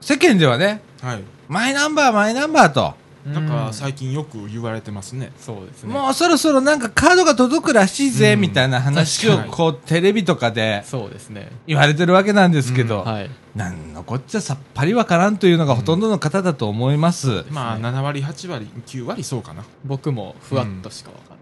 [0.00, 1.22] ー、世間ではね、はい。
[1.48, 5.32] マイナンバー、マイナンバーと、なんか最近よく言われてますね。
[5.38, 5.92] そうですね。
[5.92, 8.40] もうそろそろなんかカードが届くらしいぜ、うん。
[8.40, 9.52] みたいな話を確かに。
[9.52, 11.50] こうテレビとかでそうですね。
[11.66, 13.30] 言われてるわけなんですけど、はい。
[13.54, 17.44] なんのこっちゃさっぱりわからんというのがほとんどの方だと思います。
[17.50, 19.64] まあ7割8割9割そうかな。
[19.84, 21.35] 僕もふわっとしかわかん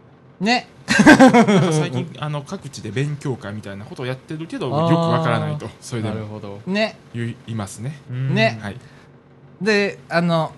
[0.45, 0.69] ね。
[0.87, 5.69] 最近 あの各地で勉強会みたいなことをやってるけどよくわからないと。
[5.81, 6.15] それでも。
[6.15, 6.61] なるほど。
[6.67, 6.97] ね。
[7.13, 7.99] 言いますね。
[8.11, 8.59] ね。
[8.63, 8.77] はい。
[9.61, 10.53] で、あの、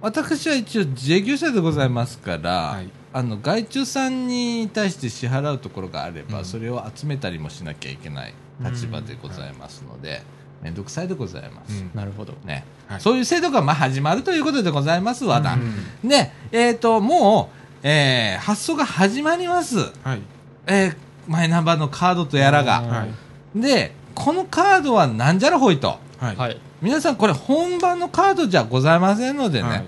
[0.00, 2.88] 私は一応自営業者でございますから、はい。
[3.14, 6.44] あの外注さんに対して支払うところがあれば、うん。
[6.44, 10.22] それを集めたりもしなきゃいけない立場でございますので、
[10.62, 11.82] めんどくさいでございます。
[11.82, 11.90] うん。
[11.94, 12.34] なるほど。
[12.44, 12.64] ね。
[12.88, 13.00] はい。
[13.00, 15.54] そういう制度がまあ始まるということでございますわな。
[15.54, 19.78] うんで、えっ、と、もう、えー発送が始まります。
[20.04, 20.22] はい。
[20.66, 20.96] えー
[21.28, 22.80] マイナンバーのカードとやらが。
[22.80, 23.06] は
[23.54, 23.60] い。
[23.60, 25.98] で、このカードはなんじゃらほいと。
[26.18, 26.36] はい。
[26.36, 26.60] はい。
[26.80, 29.84] 皆さんこれ本番のカードじゃございませんのでね、はい。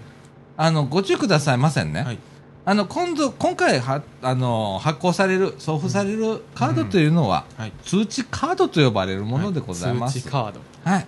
[0.57, 2.02] あの、ご注意くださいませんね。
[2.02, 2.18] はい。
[2.66, 7.72] あの、今度、今回は、あの、発行される、送付されるカードというのは、はい。
[7.85, 10.20] 通知カードと呼ばれるものでございます。
[10.20, 10.61] 通知カード。
[10.85, 11.07] はい。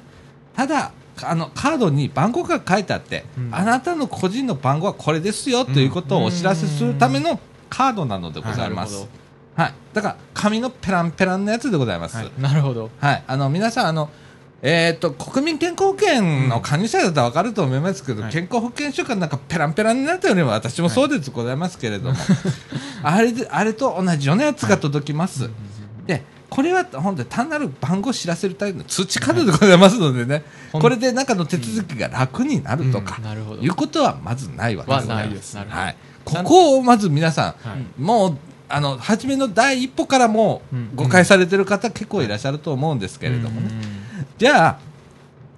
[0.54, 0.90] ただ、
[1.22, 3.54] あの、カードに番号が書いてあって、うん。
[3.54, 9.06] あなたの個人の番号はこれですよ、ということをお知らせするためのカードなのでございます。
[9.54, 9.74] はい。
[9.94, 12.16] だから、紙のペランペランのやつでございます。
[12.16, 12.30] はい。
[12.38, 12.90] なるほど。
[13.00, 14.10] はい、あの皆さんあの、
[14.62, 18.32] えー、と国民健康保険の加入者だったら分かると思いますけど、はい。
[18.32, 22.16] 健康保険証がなんかペランペランになったよりは私もそうですございますけれども、
[23.02, 25.50] あれであれと同じようなやつが届きます、
[26.06, 33.62] でこれは本当に単なる番号を知らせるための通知カードでございますのでね、ほんこれで中の手続きが楽になるとか、なるほど。
[33.62, 34.92] いうことはまずないわけ
[35.28, 35.56] です。
[35.56, 38.00] はい、ここをまず皆さん、はい。
[38.00, 40.90] もうあの初めの第一歩からもううん。
[40.94, 43.70] 誤解されてる方結構いらっしゃると思うんですけれどもね、
[44.38, 44.78] じゃあ、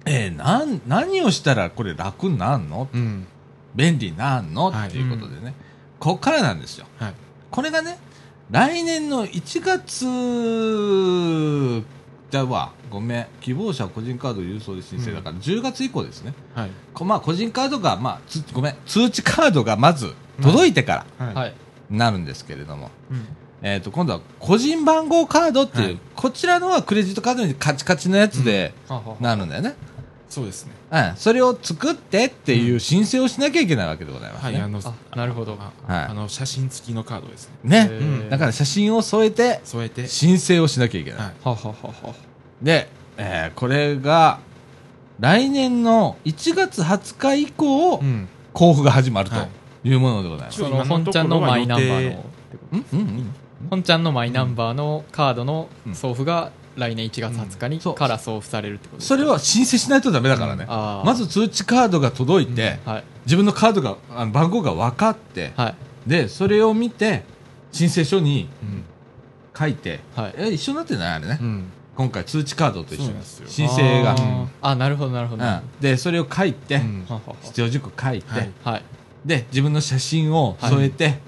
[0.05, 2.87] えーなん何をしたらこれ楽になんの？
[2.91, 3.27] うん。
[3.75, 5.53] 便利になんの、はいっていうことでね、
[5.99, 6.87] ここからなんですよ。
[6.97, 7.13] はい。
[7.51, 7.99] これがね、
[8.51, 10.05] 来年の1月、
[12.31, 15.11] じゃあわ、ごめん、希望者個人カード郵送で申請。
[15.11, 16.33] だから、10月以降ですね。
[16.55, 16.71] はい。
[16.93, 21.51] こまあ、個人カードが、まあ、つごめん、通知カードがまず届いてから
[21.91, 23.27] なるんですけれども、うん。
[23.61, 25.99] えっ、と、今度は個人番号カードっていう、はい。
[26.15, 29.75] こちらのはクレジットカードにカチカチのやつではははなるんだよね。
[30.29, 30.73] そうですね。
[30.91, 34.53] うん、それを作ってっていう申請をしなきゃいけないわけでございますね。
[34.53, 35.57] はいあのあなるほど。
[35.87, 36.05] あはい。
[36.05, 37.85] あの写真付きのカードですね。
[37.85, 40.07] ね、へーだから写真を添えて添えて。
[40.07, 41.19] 申請をしなきゃいけない。
[41.19, 41.33] はい。
[41.43, 42.13] はははは
[42.61, 44.39] で、えーこれが
[45.19, 48.29] 来年の1月20日以降、うん。
[48.53, 49.47] 交付が始まるとは
[49.83, 49.89] い。
[49.89, 50.57] いうものでございます。
[50.57, 52.25] ちょその本ちゃんのマイナンバーの
[52.73, 53.35] うんうんうん。
[53.69, 55.95] 本ちゃんのマイナンバーのカードのうん。
[55.95, 60.65] 送付が来年1月20日にから送付されるってことそれは申請しないとダメだからね。
[60.65, 63.03] まず通知カードが届いて、はい。
[63.25, 66.09] 自分のカードが、あの番号が分かって、はい。
[66.09, 67.23] で、それを見て、
[67.71, 68.83] 申請書にうん。
[69.57, 70.33] 書いて、はい。
[70.37, 71.37] え、一緒になってないあれね。
[71.41, 71.65] うん。
[71.95, 74.15] 今回通知カードと一緒に申請が。
[74.61, 74.75] あ。
[74.75, 75.61] なるほどなるほど、うん。
[75.81, 76.81] で、それを書いて、
[77.43, 78.25] 必要事項書いて、
[79.25, 81.19] で、自分の写真を添えて、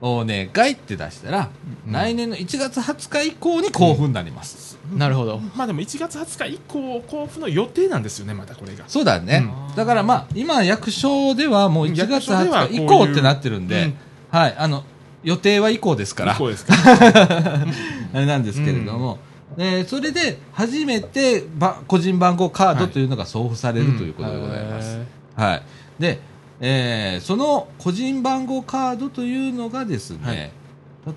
[0.00, 1.50] お願いって出したら、
[1.86, 1.92] うん。
[1.92, 4.67] 来年の1月20日以降に交付になります。
[4.92, 5.40] うん、なるほど。
[5.56, 8.84] まあでも1月20日以降交付の予定なんですよねまたこれが。
[8.88, 9.48] そうだね。
[9.68, 9.76] うん。
[9.76, 13.94] だからまあ、今役所ではもう1月役所では20日以降ってなってるんで、うん。
[14.30, 14.84] はい、あの、
[15.22, 16.74] 予定は以降ですから、以降ですか。
[18.12, 19.18] あれなんですけれども、
[19.56, 24.98] でそれで初めてば個人番号カードというのが送付されるということでございます。
[24.98, 25.04] へ
[25.36, 25.62] はい。
[25.98, 26.20] で、
[26.60, 30.52] えーその個人番号カードというのがですね、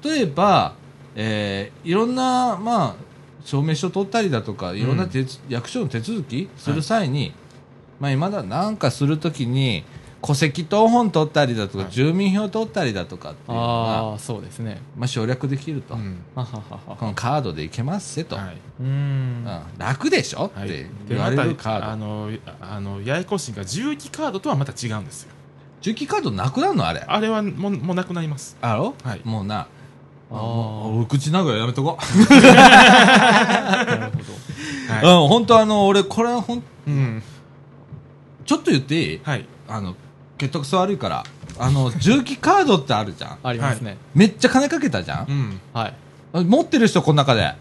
[0.03, 0.73] 例えば、
[1.15, 2.95] えーいろんな、まあ、
[3.43, 7.33] 証明書取ったりだとか、いろんな手つ、役所の手続きする際に、
[7.99, 9.83] まあ、今だ、なんかするときに、
[10.23, 11.91] 戸籍謄本取ったりだとか、はい。
[11.91, 14.79] 住民票取ったりだとかっていうのが、ああそうですね。
[14.95, 15.95] まあ、省略できると。
[15.95, 16.19] うん。
[16.35, 16.95] はははは。
[16.95, 18.35] このカードでいけますせと。
[18.35, 18.87] はい、うーん。
[18.87, 19.61] うん。
[19.79, 21.81] 楽でしょ、はい、ってで言われまるカード。
[21.81, 22.29] たあの
[22.61, 25.31] あのややこしいが重機カードとはまた違うんですよ。
[25.81, 26.99] 重機カードなくなるのあれ？
[26.99, 28.55] あれはもうもうなくなります。
[28.61, 28.93] あろ？
[29.03, 29.21] はい。
[29.23, 29.67] もうな、
[30.31, 30.37] あー。
[30.37, 31.97] もう俺口長いやめとこ。
[32.29, 35.05] なるほど。
[35.07, 37.23] はうん、本当あの、俺、これほん、い、うん。
[38.45, 39.21] ちょっと言っていい？
[39.23, 39.45] はい。
[39.67, 39.95] あの、
[40.37, 41.23] 結得悪いから、
[41.59, 43.37] あの、 重機カードってあるじゃん。
[43.43, 43.97] ありますね。
[44.13, 45.25] めっちゃ金かけたじゃん。
[45.29, 45.31] う。
[45.33, 45.61] ん。
[45.73, 45.93] はい。
[46.33, 47.53] あ持ってる人、この中で。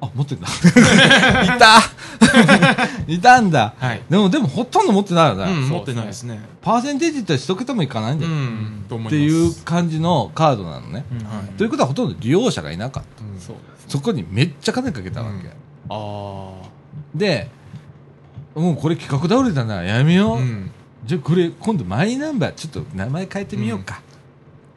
[0.00, 0.46] はいあ、持ってんだ。
[1.42, 1.80] いた。
[3.08, 3.74] いたんだ。
[3.78, 4.02] はい。
[4.08, 5.52] でも、でも、ほとんど持ってないよね。
[5.52, 6.40] うん、持ってないですね。
[6.62, 8.36] パーセンテージって一桁もいかないんだうよ。
[8.36, 9.16] んと思います。
[9.16, 11.04] っていう感じのカードなのね。
[11.10, 11.52] うんはい。
[11.56, 13.24] ということは、ほとんど利用者がいなかった。
[13.24, 13.86] うんそうですね。
[13.88, 15.50] そこにめっちゃ金かけたわけ、うん。
[15.90, 16.52] あ
[17.14, 17.50] で
[18.54, 19.82] もうこれ企画倒れたな。
[19.82, 20.70] やめよう、うん。
[21.04, 24.00] じゃあこれ今度マイナンバーちょっと名前変えてみようか、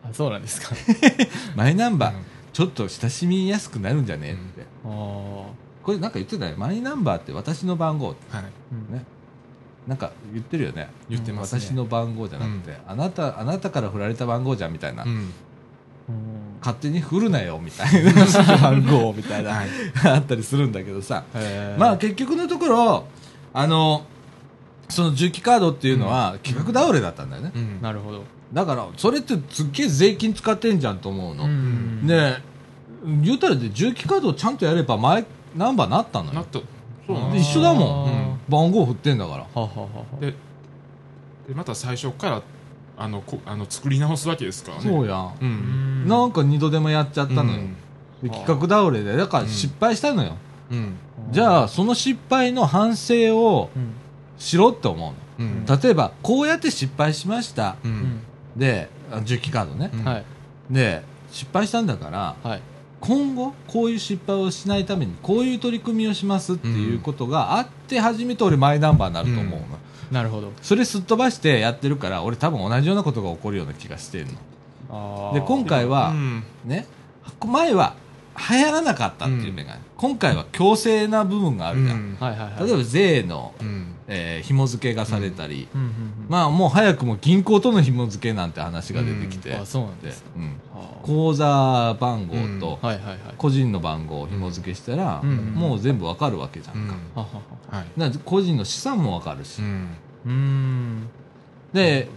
[0.05, 0.75] ーあそうなんですか。
[1.55, 2.21] マイナンバー、うん。
[2.53, 5.55] ちょっと親しみやすくなるんじゃねって、こ
[5.87, 8.07] れなんか言ってたよマイナンバーって私の番号。
[8.07, 8.15] はい。
[8.71, 9.03] うんね。
[9.87, 10.89] なんか言ってるよね。
[11.09, 11.61] 言ってますね。
[11.61, 15.09] 私の番号じゃなくて、あなたあなたから振られた番号じゃんみたいな、うん。
[15.09, 15.31] うん。
[16.59, 18.11] 勝手に振るなよみたいな。
[18.57, 19.67] 番号みたいな、はい。
[20.05, 21.23] あったりするんだけどさ、
[21.79, 23.05] まあ結局のところ
[23.53, 24.05] あの
[24.87, 27.81] その重機カードっていうのは企画倒れだったんだよね、うん。
[27.81, 28.23] なるほど。
[28.53, 32.05] だからそれってすっげえ税金使ってんじゃんと思うの、ん。
[32.05, 32.37] で
[33.03, 36.33] 言うたらで重機カードをちゃんとやればマイナンバーなったのよ。
[36.33, 36.59] なった。
[37.07, 38.09] そう一緒だもん。
[38.09, 38.39] うん。
[38.47, 39.37] 番号振ってんだから。
[39.37, 39.87] はははは
[40.19, 40.27] で
[41.47, 42.41] でまた最初から
[42.97, 44.83] あのこあの作り直すわけですからね。
[44.83, 46.05] そうやん、ううん。
[46.05, 47.75] んなんか二度でもやっちゃったのよ、うん。
[48.23, 49.17] で企画倒れで。
[49.17, 50.37] だから失敗したのよ、
[50.69, 50.93] うん。
[51.31, 53.93] じゃあその失敗の反省をうん。
[54.37, 55.65] しろって思ううん。
[55.65, 57.75] の例えばこうやって失敗しました。
[57.83, 57.93] ううん。
[57.93, 58.19] ん
[58.55, 60.03] であ重機カードね、うん。
[60.03, 60.23] はい
[60.69, 62.61] で失敗したんだからはい
[63.01, 70.15] 今後こういう失敗をしないためにこういう取り組みをしますっていうことがあって初めて俺マイナンバーになると思うの、うん。
[70.15, 70.51] なるほど。
[70.61, 74.27] それすっ飛ばしてやってるから俺多分同じようなことが起こるような気がしてる
[74.89, 75.31] の。
[75.33, 76.43] で今回は、うん。
[76.65, 76.85] ね
[77.45, 77.95] 前は
[78.49, 83.95] 流行らなかったっていう面がある、今回は強制な部分があるじゃん、例えば税の、うん。
[84.07, 85.81] えー紐付けがされたり、うん。
[85.81, 85.91] うんうん
[86.27, 90.59] まあもう早くも銀行との紐付けなんて話が出てきて、あそうなんですうん。
[90.73, 92.79] は口座番号と
[93.37, 95.35] 個人の番号を紐付けしたら、うん。
[95.53, 97.23] もう全部わかるわけじゃんか、うん。
[97.77, 97.99] はい。
[97.99, 99.89] だから個人の資産もわかるし、うん。
[100.25, 101.09] うーん
[101.73, 102.07] で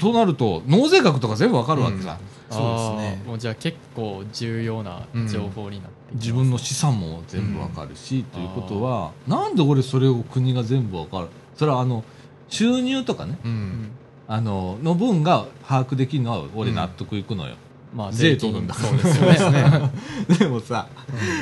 [0.00, 2.24] となると納税額とか全部わかるわけじゃん、うん。
[2.48, 3.22] そうですね。
[3.26, 11.28] もうじゃあ結構重要な情報になって自分の資産も全部わかるし、ということはなんで俺それを国が全部わかる？
[11.56, 12.04] それはあの
[12.48, 13.38] 収入とかね。
[13.44, 13.54] ううん。
[13.54, 13.90] ん
[14.30, 17.56] あのの分が把握できるのは俺納得いくのよ、
[17.94, 18.74] まあ税取るんだ。
[18.74, 19.90] そうですよね。
[20.38, 20.86] でもさ、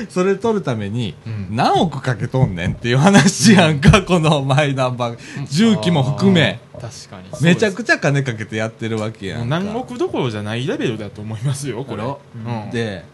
[0.09, 1.49] それ取るためにうん。
[1.57, 5.19] 何億かけとんねんっていう話やんか、このマイナンバー。
[5.51, 6.61] 重機も含め。
[6.81, 7.45] 確かに。
[7.45, 9.47] めちゃくちゃ金かけてやってるわけやんか。
[9.61, 12.05] 何億どころじゃないレベルだと思いますよこれ。
[12.05, 12.71] うん。
[12.71, 13.05] で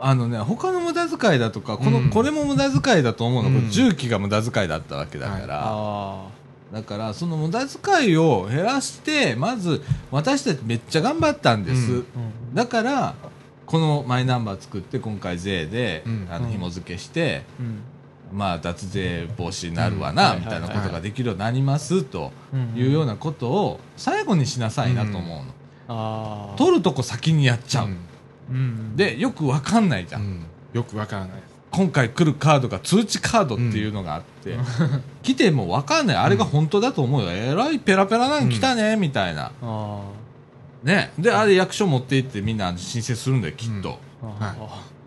[0.00, 2.10] あのね他の無駄遣いだとかこの、うん。
[2.10, 3.54] これも無駄遣いだと思うの、うん。
[3.56, 6.28] これ重機が無駄遣いだったわけだから、あ
[6.72, 12.04] だからその無駄遣いを減らしてまず私たちめっちゃ頑張ったんです、うん。
[12.54, 13.14] だから
[13.66, 16.12] このマイナンバー作って今回税で、うん。
[16.12, 16.32] うん。
[16.32, 17.80] あの紐付けして、うん。
[18.32, 20.40] まあ脱税防止になるわな、うん。
[20.40, 22.78] みたいなことができるようになりますとうん。
[22.78, 25.44] いうようなことを最後にしなさいなと思うの、
[25.88, 27.96] ああ取るとこ先にやっちゃう、うん
[28.96, 30.46] でよくわかんないじゃん、うん。
[30.72, 31.42] よくわからない。
[31.70, 34.56] 今回来るカードが通知カードっていうのがあって、
[35.22, 36.16] 来てもわかんない。
[36.16, 39.52] あれが本当だと思うよ、えらいペラペラなん来たね、みたいな。
[39.62, 40.00] あ
[40.82, 41.12] ね。
[41.18, 44.56] であれ役所持って行ってみんな申請するんだよきっと、あはい。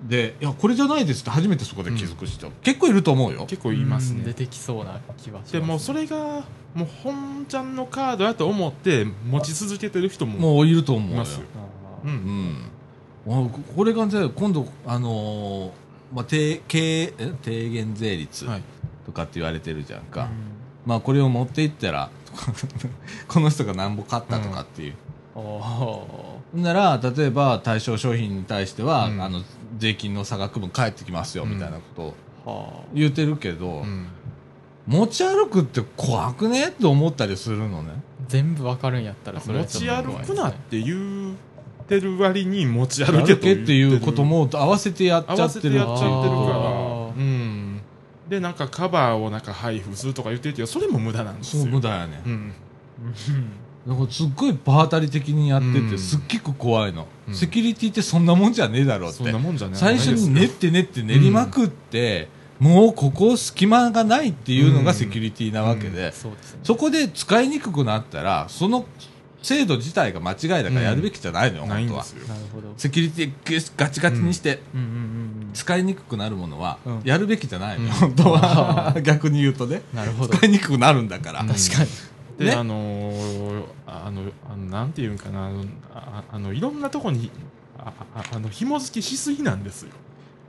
[0.08, 3.45] でいやこれじゃないですって初めてそこで気づく人、結構いると思うよ。
[3.47, 4.19] 結構言いますね。
[4.19, 11.15] うん出てきそうな気はしますでもそれがもう本ちゃんのカードやと思って持ち続けてる人ももういると思うよ。
[11.15, 11.45] いますよ。
[12.04, 12.10] あー。
[12.10, 12.56] うんうん、
[13.27, 15.71] あここれがね今度あのー
[16.13, 17.13] まあ、低低
[17.69, 18.62] 減税率はい。
[19.05, 20.30] とかって言われてるじゃんか、うん。
[20.86, 22.09] まあこれを持っていったら
[23.28, 24.95] この人がなんぼ買ったとかっていう、
[25.36, 29.22] おなら例えば対象商品に対しては、うん。
[29.22, 29.41] あの
[29.78, 32.15] 税金の差額分返ってきますよみたいなこ
[32.45, 34.07] とを言うてるけど、うん。
[34.88, 36.67] 持ち歩くって怖くね？
[36.67, 37.93] って思ったりするのね。
[37.95, 41.36] あ全部わかるんやったらそれは持ち歩くなっちて言
[41.97, 46.21] ってる割に持ち歩歩けとけっていうこともも合わせてやっちゃ合わってるせてやっちゃってるから。
[46.23, 47.81] あーうん。
[48.29, 51.63] でなんかカバーをなんか配布するとか言ってるけどそれも無駄なんですよ。
[51.63, 52.53] そう無駄やね、うん。
[53.87, 55.97] だからすっごい場当たり的にやってて、うん。
[55.97, 57.35] すっげく怖いの、うん。
[57.35, 62.29] セキュリティってそんなもんじゃねえだろうっそんてなもんじゃない最初に練って練って練りまくって、
[62.59, 66.59] もうここ隙間がないっていうのがセキュリティなわけで、そうですね。
[66.63, 68.85] そこで使いにくくなったらその
[69.41, 72.05] 制度自体が間違いだからやるべきじゃないのよ、ないん本当は。
[72.77, 74.59] セキュリティガチガチにして、
[75.53, 77.01] 使いにくくなるものはうん。
[77.03, 77.99] やるべきじゃないのよ、うん。
[77.99, 78.95] 本当は。
[79.03, 79.81] 逆に言うとね。
[79.93, 80.35] うんなるほど。
[80.37, 81.47] 使いにくくなるんだから、うん。
[81.47, 81.89] 確かに。
[82.37, 82.51] で、ね。
[82.53, 87.29] あのーあのあのなんていうんかなあのああのいろんなとこに
[87.77, 89.89] あああの紐付けしすぎなんですよ。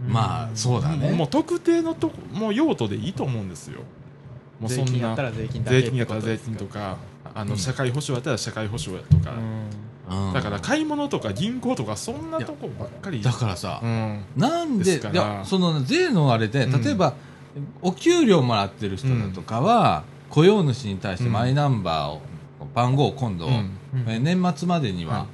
[0.07, 1.11] まあそうだね。
[1.13, 3.81] もう特定のとこもう用途でいいと思うんですよ。
[4.61, 6.99] もうそんな税金やったら税金だけ税金やったら税金とか
[7.35, 7.59] あの、うん。
[7.59, 9.33] 社会保障やったら社会保障やとか、
[10.35, 13.23] だから買い物とか銀行とかそんなとこばっかり。
[13.23, 14.25] だからさう、ん。
[14.37, 16.83] なんでいやその税のあれでうん。
[16.83, 17.15] 例えば、
[17.81, 22.21] お給料もらってる人だとかは、雇用主に対してマイナンバーを、
[22.75, 23.71] 番号を今度、うん。
[23.95, 24.11] うん。
[24.11, 25.27] え年末までにははい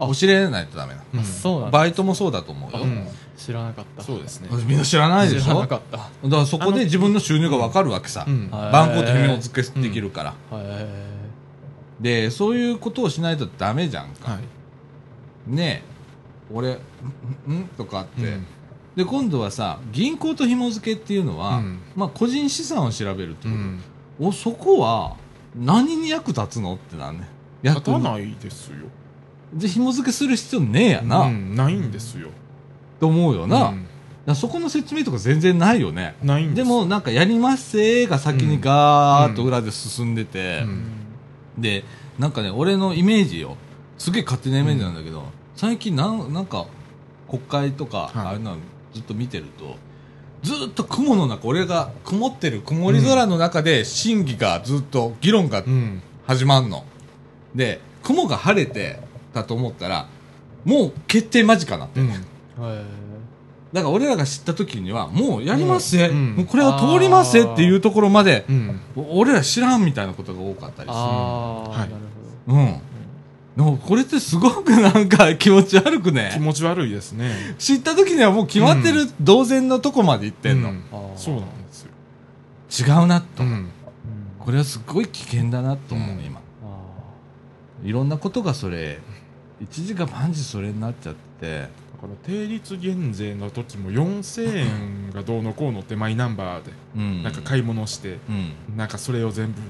[0.00, 3.06] 教えないとダメな、うんあそうなバイトもそうだと思うよ、うん。
[3.36, 4.02] 知らなかった。
[4.02, 4.48] そうですね。
[4.66, 5.96] みんな知らないでし知らょなかった。
[5.98, 11.09] だからそこで自分の収入が分かるわけさ、番号と紐付けできるから、へ
[12.00, 15.50] でそういうことをしないとダメじゃんか、はい。
[15.50, 15.90] ねえ。
[16.52, 16.78] 俺ん
[17.76, 18.46] とかって、うん。
[18.96, 21.78] で今度はさ銀行と紐付けっていうのは、うん。
[21.94, 23.80] まあ、個人資産を調べるってこと、うん。
[24.18, 25.16] おそこは
[25.54, 27.28] 何に役立つのってなんね
[27.62, 28.76] 立たないですよ。
[29.52, 32.28] で紐付けする必要ねえやな、うんないんですよ。
[33.00, 33.74] と思うよな、
[34.34, 36.14] そこの説明とか全然ないよね。
[36.22, 40.99] ないんでですもなんかやりますせーが先にガーッと裏で進んでて、うん
[41.58, 41.84] で
[42.18, 43.56] なんかね俺のイメージよ。
[43.98, 45.24] すげえ勝手なイメージなんだけど、
[45.56, 46.66] 最近なんなんか
[47.28, 48.26] 国会とか、はい。
[48.28, 48.56] あれなの
[48.94, 49.76] ずっと見てると
[50.42, 56.02] ずっと雲の中俺が曇ってる曇り空の中で審議がずっと議論がうん。
[56.26, 56.84] 始まんの。
[57.54, 59.00] で雲が晴れて
[59.34, 60.08] たと思ったら
[60.64, 62.08] もう決定間近なってうん。
[62.08, 62.12] へ
[63.72, 66.36] だから俺らが知った時にはもうやりますぜ、うん。
[66.36, 68.80] もうこれは通りますぜっていうところまでうん。
[68.96, 70.92] 俺ら知らんみたいなことが多かったりする。
[70.92, 71.78] ああはい。
[71.78, 71.90] なる
[72.48, 72.80] うん。
[73.56, 76.36] でもこれってすごくなんか気持ち悪く気ね。
[76.40, 77.54] 持ち悪いですね。
[77.58, 80.70] 知った時にはもう決まってる同然のとこまで行ってんの。
[80.70, 80.74] う
[81.16, 81.72] そうなんで
[82.68, 83.00] すよ。
[83.00, 83.68] 違うなと、うん。
[84.38, 86.24] これはすごい危険だなと思う、うん。
[86.24, 86.40] 今。
[86.40, 86.42] あ
[87.84, 88.98] いろんなことがそれ、
[89.60, 91.68] 一時が万事それになっちゃって、だ
[92.00, 97.22] から定率減税の時も4000円がどうのこうのってマイナンバーでうん。
[97.22, 98.18] なんか買い物して
[98.68, 98.76] うん。
[98.76, 99.60] なんかそれを全部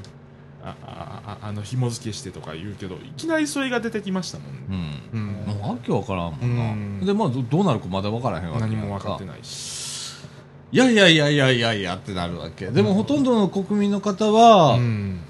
[0.62, 5.00] ああああの紐付けしてとか言うけどいきなりそれが出てきましたもんうね、ん。
[5.12, 5.26] うん
[5.56, 6.62] もうわけわからんもんな。
[6.72, 9.26] うんで、まあど、どうなるかまだわからへんわけ何も分かってい。
[9.26, 9.90] ないし
[10.72, 12.70] いやいやいやいやいやいやってなるわけ。
[12.70, 15.20] でも、ほとんどの国民の方は、うん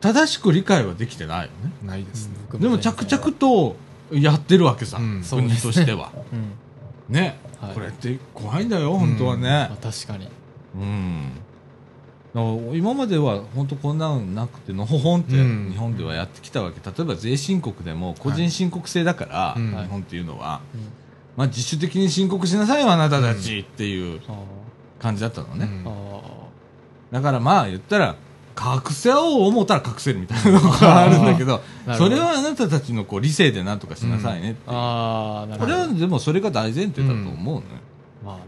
[0.00, 1.72] 正しく理解はできてないよね。
[1.84, 3.76] ないですね、ーでも着々と
[4.12, 5.24] やってるわけさ、うん。
[5.24, 6.12] そう国としては。
[6.32, 7.14] うん。
[7.14, 7.74] ね、はい。
[7.74, 9.48] これって怖いんだよ、本当はね。
[9.48, 9.76] まあ。
[9.80, 10.28] 確かに。
[10.74, 12.76] うん。
[12.76, 15.70] 今までは本当こんなのなくてのほほんってうん。
[15.72, 19.70] 日本ではやってきたわけ、例えば税申告でも個人申告制だから、うん。
[19.70, 20.80] 日本っていうのは、うん。
[21.36, 24.34] まあ、自主的に申告しなさいよあなたたちっていうあ
[25.00, 25.84] 感じだったのね、うん。
[27.10, 28.16] だからまあ言ったら
[28.62, 31.62] 隠せよう思ったら隠せるみたいなのがあるんだけど
[31.96, 34.76] それはあなたたちのこう理性でなんとかしなさいねっていう。
[34.76, 35.72] ーあーなるほど。
[35.72, 37.62] これはでもそれが大前提だと思うのよ、
[38.24, 38.38] まあ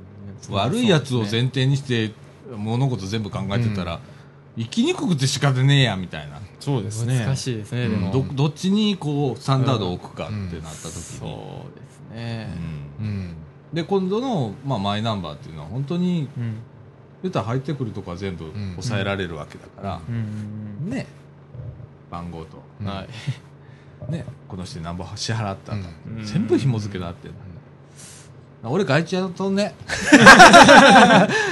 [0.50, 2.12] 悪いやつを前提にして
[2.54, 4.00] 物事全部考えてたら、
[4.58, 7.24] 生きにくくて仕方ねえやみたいな、そうですね。
[7.24, 8.00] 難しいですねでうん。
[8.00, 11.32] もどどっちにこうスタンダードを置くかってなった時そうに、
[11.80, 12.48] ですね。
[13.00, 13.06] うん。
[13.06, 13.36] うん。
[13.72, 16.56] で今度の、まあ、マイナンバーっていうのは本当にうん
[17.22, 18.70] 言ったら入ってくるとこは全部ん。
[18.72, 20.90] 抑えられるわけだから、うん。
[20.90, 21.06] ね。
[22.10, 22.86] 番号と、うん。
[22.86, 23.08] はい。
[24.10, 26.24] ね、この人に何本支払ったんだ、うん。
[26.24, 27.30] 全部紐付けだって
[28.64, 29.74] 俺外地やとね。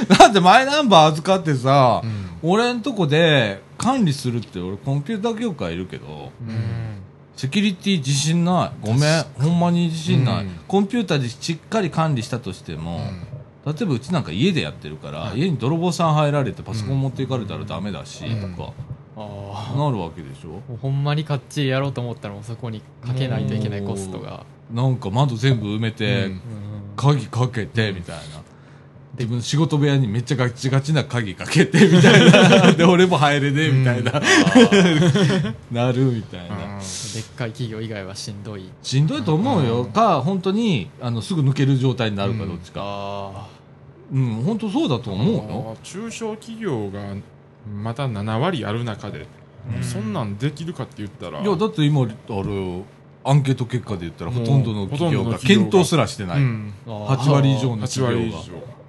[0.09, 2.51] だってマイナンバー預かってさ、うん。
[2.51, 7.01] 俺んとこで管理するって俺コンピューター業界いるけどうん。
[7.37, 8.87] セキュリティ自信ない。
[8.87, 9.25] ごめん。
[9.41, 10.51] ほんまに自信ない、うん。
[10.69, 13.01] コンピューターでしっかり管理したとしても、
[13.67, 15.41] 例えばうちなんか家でやってるから、はい。
[15.41, 18.57] 家に泥棒さん入られてパソコン持っていかれたらダメだし、うん。
[18.57, 18.73] とか
[19.17, 20.63] ああなるわけでしょ？
[20.79, 24.47] ほんまにかっちりやろうと思ったらもうそこにかけないといけないコストが。
[24.73, 26.31] なんか窓全部埋めて、
[26.97, 28.40] 鍵かけてみたいな
[29.21, 32.73] 自分仕事部屋にめっちゃガチガチな鍵かけてみたいな。
[32.73, 34.13] で俺も入れねえみたいな、
[35.71, 36.79] なるみたいな、うん。
[36.79, 38.71] でっかい企業以外はしんどい。
[38.83, 39.93] しんどいと思うよ、うん。
[39.93, 42.81] か本当にあのすぐ抜ける状態になるかうんどっちか。
[42.83, 43.47] あ
[44.11, 45.77] うん、本当そうだと思うよ。
[45.83, 47.15] 中小企業が
[47.71, 49.27] また7割ある中で、
[49.77, 49.85] うん。
[49.85, 51.43] そんなんできるかって言ったら。
[51.43, 52.85] いやだって今ある
[53.23, 58.39] アンケート結果で言ったらほとんどの企業が検討すらしてない、うん、あ8割以上の8企業が。
[58.39, 58.80] 割以上、うん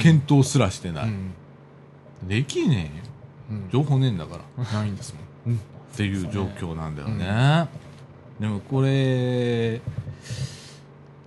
[0.00, 1.34] 検討すらしてない、うん
[2.28, 3.04] できねえよ。
[3.50, 3.70] うん。
[3.70, 4.64] 情報ねえんだから。
[4.64, 5.14] ないんです
[5.46, 5.58] もん、っ
[5.96, 7.66] ていう状況なんだよね、
[8.38, 9.80] でもこれ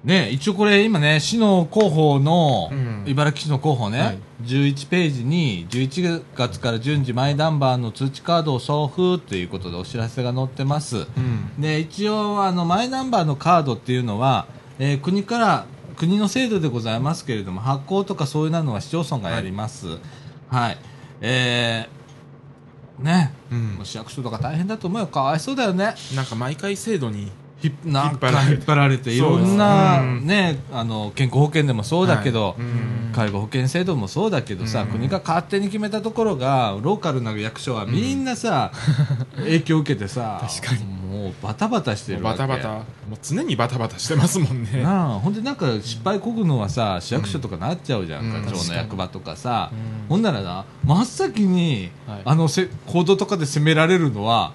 [0.04, 3.04] ね一応これ今ね市の広報の、うん。
[3.08, 4.20] 茨城市の広報ね、はい。
[4.44, 10.98] 11ページに11月から順次マイナンバーの通知カードを送付ということでお知らせが載ってます。
[10.98, 11.60] うん。
[11.60, 14.46] で一応あのマイナンバーのカードっていうのは、
[14.78, 15.66] えー国から
[15.98, 20.00] 国の制度でございますけれども発行とかそういうのは市町村がやります。
[20.50, 20.78] はい、
[21.22, 22.04] えー
[23.04, 23.34] ね。
[23.52, 23.80] うん。
[23.84, 25.08] 市役所とか大変だと思うよ。
[25.08, 25.96] かわいそうだよね。
[26.16, 27.32] なんか毎回制度に
[27.86, 28.54] なんか引っ張られて。
[28.54, 30.28] 引っ張られていろんなうん。
[30.28, 32.56] ねあの健康保険でもそうだけど、
[33.14, 34.88] 介護保険制度もそうだけどさ、うん。
[34.88, 38.72] 国が勝手に決めたところがローカルな役所はみんなさ、
[39.38, 41.04] 影響を受けてさ確かに。
[41.14, 42.40] もうバタバタしてるわけ。
[42.40, 42.70] バタバタ。
[42.70, 42.84] も
[43.14, 44.82] う常にバタバタしてますもんね。
[44.82, 48.46] なあほんでなんか失敗こぐのはさ市役所とかなっちゃうじゃんか、うん。
[48.46, 50.10] 町の役場とかさ、うん。
[50.10, 52.22] ほんならな真っ先に、はい。
[52.26, 54.54] あのせ報道とかで責められるのは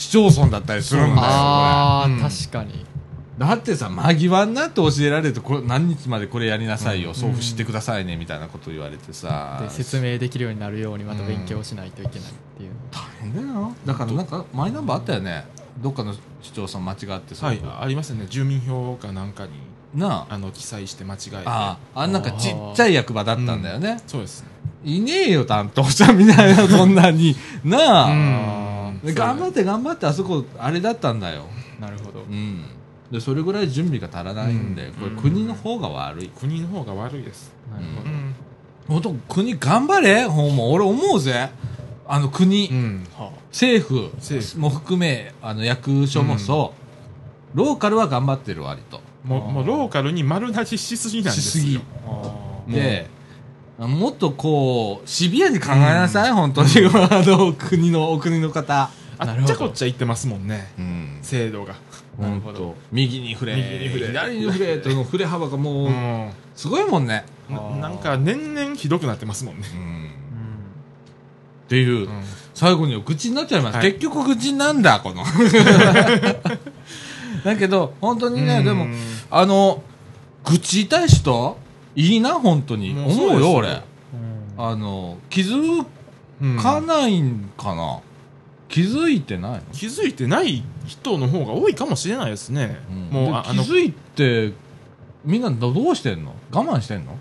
[0.00, 1.26] 市町村だったりするんだよこれ。
[1.26, 2.20] ああ、うん。
[2.20, 2.86] 確かに。
[3.36, 7.14] だってさ間際になって教えられてこれ何日までこれやりなさいよ、うん。
[7.14, 9.58] 送付してくださいねみたいなこと言われてさ。
[9.62, 13.74] で説明できるようになるようにまた勉強しないといけないっていう、大変だよ。
[13.84, 15.44] だからなんかマイナンバーあったよね。
[15.82, 17.60] どっかの市町村間違ってそうはい。
[17.62, 18.26] ありますね。
[18.30, 19.50] 住民票かなんかに
[19.94, 20.34] なあ。
[20.34, 21.36] あの記載して間違えて。
[21.46, 22.00] ああ。
[22.02, 24.44] あんなんかちっちゃい役場だったんだよね、そうです
[24.84, 27.36] いねえよ担当者みたいな そんなに。
[27.64, 28.14] なあ、う
[28.92, 29.00] ん。
[29.04, 31.44] で頑張って頑張ってあそこあれだったんだよ。
[31.80, 32.20] なるほど。
[32.20, 32.64] うん。
[33.10, 34.92] でそれぐらい準備が足らないんで、うん。
[35.14, 36.28] これ国の方が悪い。
[36.28, 37.52] 国の方が悪いです。
[37.72, 38.34] なるほど、うん。
[39.02, 40.24] 本当国頑張れ。
[40.24, 41.50] ほんま俺思うぜ。
[42.06, 43.06] あの国、うん。
[43.16, 44.58] は政府政府。
[44.58, 46.72] も含めあの役所もそ
[47.54, 51.62] う、ローカルは頑張ってる割ともうもうローカルに丸出ししすぎなんですよ。
[51.62, 51.80] しす
[52.68, 52.74] ぎ。
[52.74, 53.06] で、
[53.78, 56.68] もっとこうシビアに考えなさい、本当に。
[56.86, 60.72] あの国のお国の方、あっちゃこっちゃ言ってますもんね。
[60.78, 61.74] うん、制度が。
[62.16, 64.06] 本当右に触れ右に触れ。
[64.08, 66.30] 左に触れとの触れ幅がもう、うん。
[66.54, 69.62] すごいもんね、なんか年々ひどくなってますもんね。
[69.74, 70.10] うん、っうん。
[71.68, 72.22] ていう、うん。
[72.54, 73.86] 最後には愚痴になっちゃいます、はい。
[73.92, 75.24] 結局愚痴なんだこの
[77.44, 78.64] だけど本当にね、うん。
[78.64, 78.86] でも
[79.30, 79.82] あの
[80.44, 81.58] 愚痴痛い人
[81.94, 82.90] いいな本当に。
[82.92, 83.82] 思うよ俺。
[84.56, 85.86] あの気づ
[86.42, 88.00] うんかないんかな、
[88.68, 89.60] 気づいてないの？
[89.72, 92.78] 気づいてない人の方が多いかもしれないですね、
[93.10, 94.52] もう気づいて
[95.24, 96.34] みんなどどうしてんの？
[96.50, 97.16] 我慢してんの？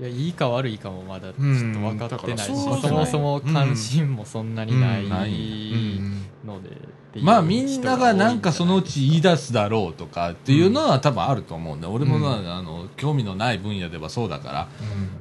[0.00, 2.52] いやいいか悪いかもまだちょっと分かってないし、そ
[2.88, 5.10] もそも関心もそんなにないうん。
[5.10, 6.00] ない
[6.44, 6.70] ので、
[7.14, 14.68] っていうまあみんながなんかそのう人ち言い出すだろうとかっていうのは多分あると思うんで、俺もな、うんあの興味のない分野ではそうだから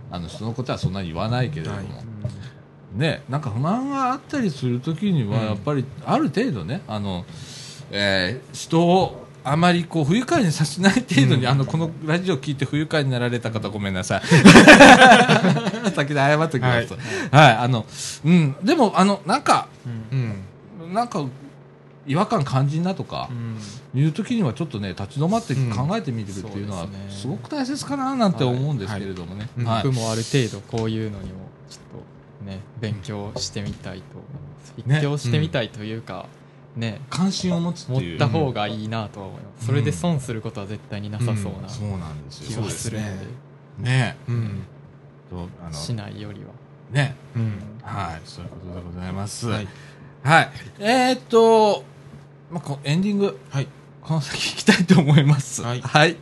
[0.10, 1.88] あのそのことはそんなに言わないけれども、はい。
[2.96, 5.46] ねなんか不満があったりするときにはうん。
[5.46, 7.26] やっぱりある程度ねあの、
[7.91, 11.48] えー人をあまりこう不愉快にさせない程度に、うん。
[11.48, 14.22] あのこのラジオ聞いて不愉快になられた方ごめんなさい。
[15.94, 16.94] 先で謝っておきます
[17.30, 17.86] はい、あの
[18.26, 18.56] うん。
[18.64, 19.68] でもあのなんか
[20.12, 20.44] うん。
[20.82, 20.94] うん。
[20.94, 21.24] なんか
[22.06, 23.99] 違和感感じんなとかう、ん。
[23.99, 29.66] いう時にはちょっとね立ち止まって考えてみるっていうのはすごく大切かななんて思うんですけれどもね、はい。
[29.66, 29.84] はい。
[29.84, 34.78] 僕もある程度こういうのにもちょっとね勉強してみたいと思います。
[34.78, 34.84] ね。
[34.86, 36.26] 勉強してみたいというか
[36.76, 37.01] ね。
[37.10, 42.91] 関心を持つ持った方がいいなとは思います、それで損することは絶対になさそうな気よはするのでそうです
[43.80, 44.18] ね。
[44.28, 44.64] うん。
[45.30, 45.74] とあの。
[45.74, 46.47] しないよりは、
[46.91, 47.16] ね。
[47.36, 47.54] うん。
[47.82, 48.22] はい。
[48.26, 49.47] そういうことでございます。
[49.47, 49.68] は、はいい。
[50.80, 51.84] えー、っと、
[52.54, 53.68] まあ、こエンディングはい。
[54.01, 55.64] この先聞きたいと思います。
[55.64, 55.82] はい。
[55.82, 56.18] はい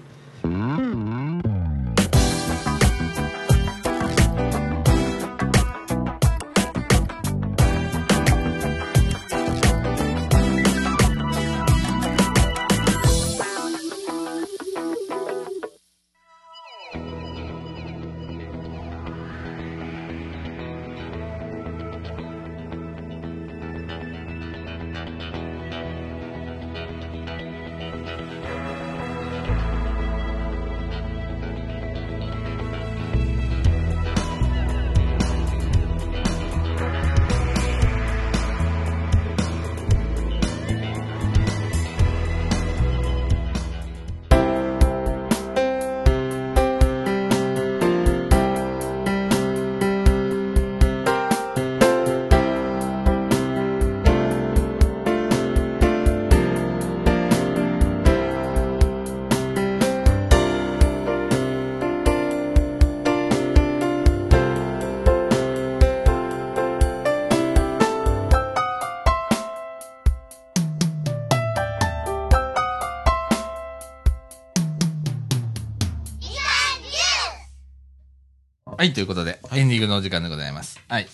[78.81, 80.79] はい、ということで、エンディングのお時間でございます。
[80.87, 81.07] はい。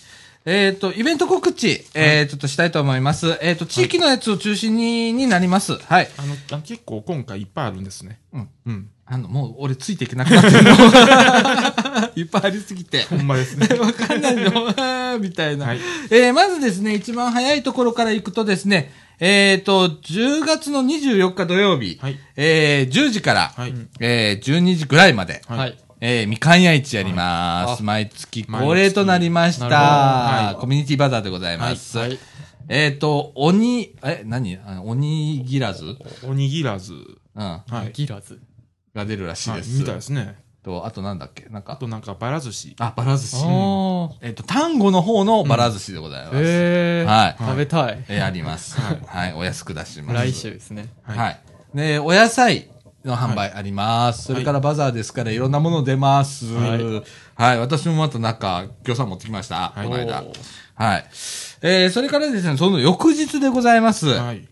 [0.46, 3.38] えっ、と、イベント告知、えーちょっとしたいと思います。
[3.42, 5.76] えっ、と、地域のやつを中心に、になります。
[5.76, 6.08] はい。
[6.16, 6.22] あ
[6.54, 8.48] の結構今回いっぱいあるんですねうん。
[8.64, 10.70] うんあの、もう俺ついていけなくなってるの。
[12.16, 13.02] いっぱいありすぎて。
[13.02, 15.18] ほんまですね わかんないの。
[15.20, 15.66] みたいな。
[15.66, 22.18] はいえーまずですね、一番早いところから行くとですね、えっ、と、10月の24日土曜日、はい。
[22.36, 23.74] えー、10時から、はい。
[24.00, 25.76] えー、12時ぐらいまで、はい。
[26.00, 27.82] えー、みかん屋市やります。
[27.82, 30.56] 毎月恒例となりました。
[30.60, 31.98] コミュニティバザーでございます。
[31.98, 32.18] はい。
[32.68, 34.58] えっ、と、鬼、え、何？
[34.84, 36.92] 鬼ぎらずおにぎらず。
[36.92, 36.96] う
[37.42, 37.42] ん。
[37.42, 37.92] はい。
[37.92, 38.40] ギラズ。
[38.94, 39.78] が出るらしいはいです。
[39.80, 40.36] みたいですね。
[40.62, 41.46] と、あとなんだっけ？
[41.46, 42.76] なんあか、となんか、ばら寿司。
[42.78, 43.36] あ、ばら寿司。
[43.44, 46.36] あえっ、と、単語の方のばら寿司でございます。
[46.36, 46.40] あ。
[46.40, 47.04] ええ。
[47.08, 47.36] はい。
[47.38, 48.04] 食べたい。
[48.08, 48.76] えーあります。
[48.80, 49.32] はい。
[49.34, 50.14] お安く出します。
[50.14, 50.90] 来週ですね。
[51.02, 51.40] はい。
[51.74, 52.70] で、お野菜
[53.08, 54.24] の販売あります。
[54.24, 56.46] それからバザーですからいろんなもの出ます。
[56.54, 56.78] は。
[57.34, 59.72] はいい私もまたなんか、餃子持ってきました。
[59.74, 60.24] はいこの間。
[60.74, 61.04] はい。
[61.62, 64.06] えー、それからですね、その翌日でございます。
[64.06, 64.46] はい。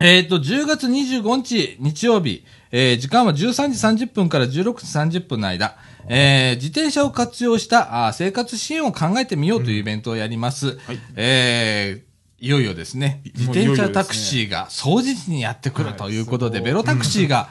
[0.00, 5.76] えっ、と、10月25日日曜日、えー、時間は13時30分から16時30分の間、
[6.08, 10.76] えー、自転車を活用したあー生活支援を考えてみようというイベントをやります。
[10.78, 17.48] はいえー、いよいよですね、自転車タクシーが掃除時にやってくるということで、はいベロタクシーが、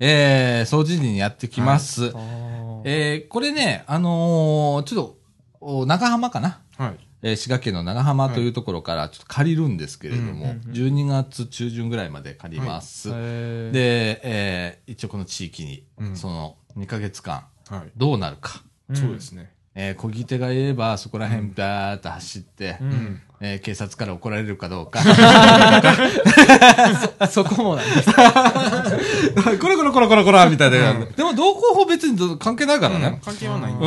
[0.00, 2.06] えー、掃除時にやってきます。
[2.06, 5.18] あーえー、これね、あのーちょっと、
[5.60, 6.98] お長浜かなはい。
[7.22, 13.08] えー滋賀県の長浜というところからちょっと借りるんですけれども、うんうんうん12月中旬ぐらいまで借ります。
[13.08, 17.90] へーで、えー一応この地域に、うんその2ヶ月間はい。
[17.96, 18.62] どうなるか。
[18.90, 19.53] うんそうですね。
[19.76, 23.20] えー、小木手がいればそこら辺バーっと走って、ううんん。
[23.40, 25.00] えー警察から怒られるかどうか。
[27.28, 28.10] そこもなんです。
[28.14, 28.22] こ
[29.68, 30.90] らこらこらこらこらみたいな。
[30.92, 33.20] うんでも同行法別にど関係ないからうんね。
[33.24, 33.84] 関係はないんうん。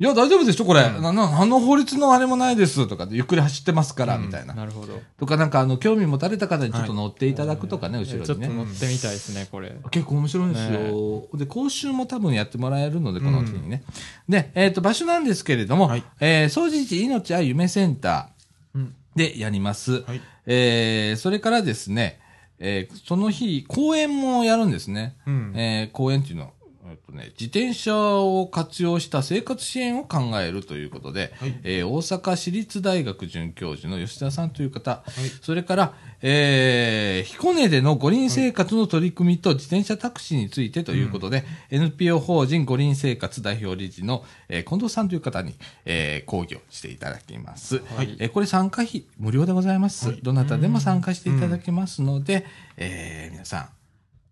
[0.00, 0.82] いや、大丈夫でしょこれ。
[0.82, 4.54] うんな、な、あの法律のあれもないですとかで、ゆっくり走ってますから、うんみたいな。
[4.54, 5.00] なるほど。
[5.18, 8.26] とか、なんか、あの、興味持たれた方にちょっと乗っていただくとかね、後ろにね。
[8.26, 9.76] ちょっと乗ってみたいですね、これ。
[9.90, 11.28] 結構面白いんですよ。
[11.34, 13.82] で、講習も多分やってもらえるので、この時にね。
[14.28, 18.30] で、えっ、と、場所なんですけれども、はいえー、掃除時命は夢センタ
[18.74, 18.94] うん。
[19.16, 20.02] ーでやります。
[20.02, 20.20] はい。
[20.46, 22.20] えー、それからですね、
[22.60, 25.16] えー、その日、講演もやるんですね。
[25.26, 25.52] うん。
[25.54, 26.50] えー、講演っていうのは、
[26.90, 35.28] えっとね、自転車を活用した生活支援を考えるということで、はいえー大阪市立大学准教授の吉田さんという方、はい。
[35.42, 47.82] それから、えー、彦根での五輪生活の取り組みと自転車タクシーについてということで、NPO 法人五輪生活代表理事の、えー近藤さんという方に、えー講義をしていただきます。
[47.96, 50.08] はいえーこれ参加費無料でございます。
[50.08, 53.68] はいどなたでも参加していただけますので、えー皆さん、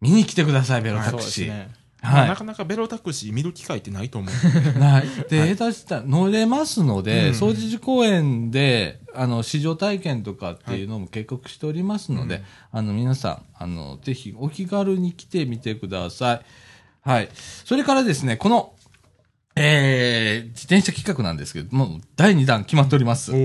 [0.00, 1.85] 見に来てください、ベロタクシー。
[2.06, 2.36] はいな。
[2.36, 4.32] かなかベロタクシー見る機会ってないと思う。
[4.78, 5.06] な い。
[5.28, 12.42] で、下手したら乗れますので、うん掃除時公園で、あの、試乗体験とかっていうのも計画しておりますので、うん
[12.72, 16.40] あの、皆さん、あの、ぜひお気軽に来てみてください。
[17.08, 17.28] はい。
[17.64, 18.72] それからですね、この、
[19.54, 23.32] えー、自転車企画なんですけども、第2弾決まっております。
[23.32, 23.36] は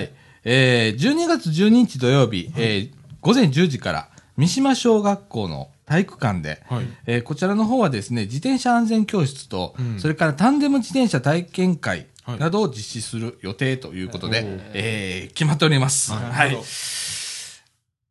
[0.00, 0.10] い。
[0.44, 6.86] えー、12月12日土曜日、えー、午前10時から、三島小学校の体育館で、はい。
[7.06, 16.12] えーこちらの方はですね、自転車安全教室と、うんそれからタンデム自転車体験会はいなどを実施する予定ということで、おーえー決まっております。
[16.12, 16.58] はいはい。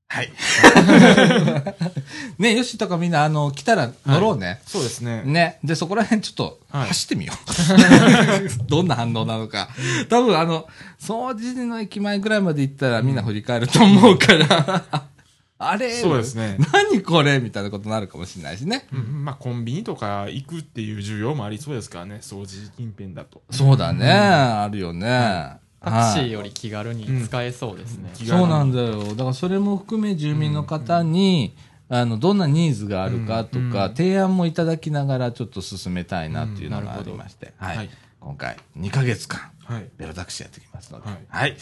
[0.10, 0.32] はい。
[2.40, 4.62] ね、よしとかみんな、あの、来たら乗ろうね。
[4.66, 5.22] そうですね。
[5.26, 5.60] ね。
[5.66, 8.64] で、そこら辺ちょっとはい走ってみよう。
[8.70, 9.68] どんな反応なのか。
[10.10, 10.68] 多分あの、
[11.00, 14.86] 掃除時の駅前ぐらいまで行ったらみんな振り返ると思うから、
[15.60, 16.58] あれそうですね。
[16.72, 18.88] 何これみたいなことになるかもしれないしね。
[18.94, 23.42] うんまあ、コンビニとか行くっていう需要もありそうですからね、掃除近辺だと。
[23.50, 25.58] そうだね、あるよね。
[25.82, 28.12] タクシーはいより気軽に使えそうですね。
[28.14, 29.04] 気軽にそうなんだよ。
[29.16, 31.56] だからそれも含め住民の方に、
[31.90, 37.90] あの、どんなニーズがあるかとか、うん提案もいただきながらちょっと進めたいなっていうのがありまして、はい、はい
[38.20, 39.90] 今回2ヶ月間、はい。
[39.98, 41.56] ベロタクシーやってきますので、ははいい。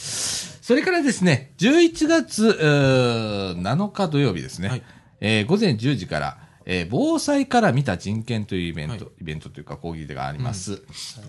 [0.66, 4.84] それからですね、11月うー7日土曜日ですね、はい
[5.22, 10.82] えー午前10時から、えー防災から見た人権というイベント、はいイベントというか講義があります。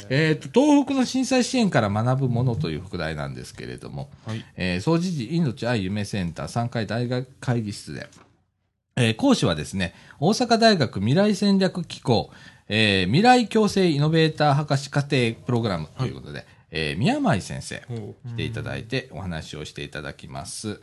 [0.09, 4.43] えっ、と、東北の震災支援から学ぶものという副題なんですけれども、はい。
[4.57, 8.09] えー、総除時命愛夢センター3階大学会議室で、
[8.97, 12.31] えー講師はですね、大阪大学未来戦略機構、
[12.71, 17.83] えー未来共生イノベーター博士課程プログラムということで、えー宮前先生、
[18.27, 20.81] 来ていただいてお話をしていただきます。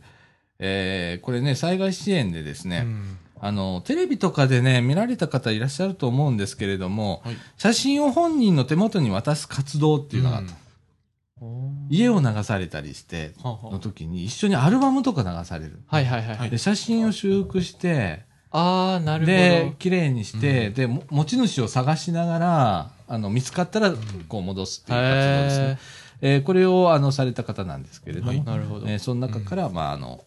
[0.59, 10.53] えーこれね、災害支援でですね、うんあの、テレビとかでね、見られた方いらっしゃると思うんですけれども、はい写真を本人の手元に渡す活動っていうのがあった、
[11.89, 15.81] 家を流されたりして、の時に一緒にアルバムとか流される。
[15.89, 16.37] あはいはいはい。
[16.37, 19.71] はいで、写真を修復して、ああ、なるほでど、。
[19.77, 23.93] 綺麗にして、で、も持ち主を探しながら、あの、見つかったら、
[24.27, 25.79] こう戻すっていう活動ですね。
[26.21, 28.87] えーこれを、あの、された方なんですけれども、はいなるほど。
[28.87, 30.23] えーその中から、まあ、あの、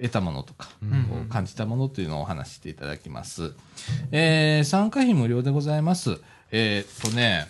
[0.00, 3.54] 得たものとか、うんこう感じたものというのをお話ししていただきます。
[4.12, 6.18] えー参加費無料でございます。
[6.50, 7.46] えーっとね、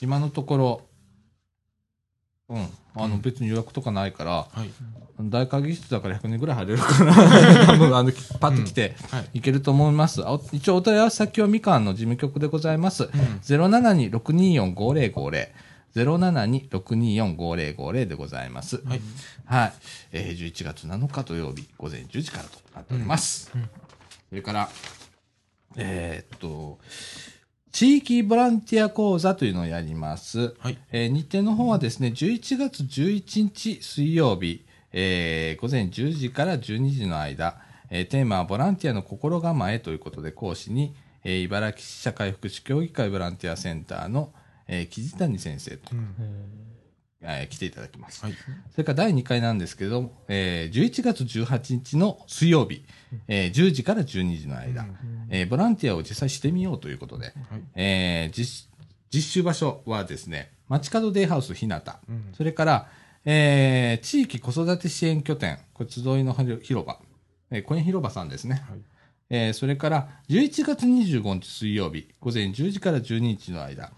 [0.00, 0.82] 今のところ、
[2.48, 4.70] うん、あの別に予約とかないから、はい。
[5.20, 7.14] 大会議室だから100人ぐらい入れるかな。
[7.66, 9.28] 多分あの、パッと来てはい。
[9.34, 10.22] いけると思います。
[10.24, 13.04] あ一応お問い合わせ先はみかんの事務局でございます。
[13.04, 13.10] うん
[13.42, 15.48] 072-624-5050。
[15.94, 18.82] 072-624-5050でございます。
[18.84, 19.00] はい。
[19.44, 19.72] はい。
[20.12, 23.50] えー、11月7日土曜日午前10時からとなっております。
[23.54, 23.70] うんうん
[24.32, 24.70] それから、
[25.76, 26.78] えーっと、
[27.72, 30.54] 地域ボランティア講座というのをやります。
[30.58, 30.78] はい。
[30.92, 37.56] えー日程の方はですね、11月11日水曜日、えー午前10時から12時の間、
[37.88, 40.94] えーテーマはボランティアの心構えということで講師に、
[41.24, 44.32] えー茨城市社会福祉協議会ボランティアセンターの、
[44.68, 46.14] えー木地谷先生と、うん
[47.22, 48.24] えー来ていただきます。
[48.24, 48.34] はい。
[48.72, 52.84] それから第2回なんですけど、えー11月18日の水曜日、
[53.28, 54.86] えー10時から12時の間、
[55.30, 57.34] えーボランティアを実際してみようということで、はい。
[57.74, 58.68] えー実
[59.10, 62.88] 実習場所はですね、街角デイハウス日向、うんそれから、
[63.24, 66.98] えー地域子育て支援拠点、これ集いの広場、
[67.50, 68.62] えー、コイン広場さんですね。
[68.68, 68.80] はい。
[69.30, 73.92] えーそれから、11月25日水曜日、午前10時から12時の間、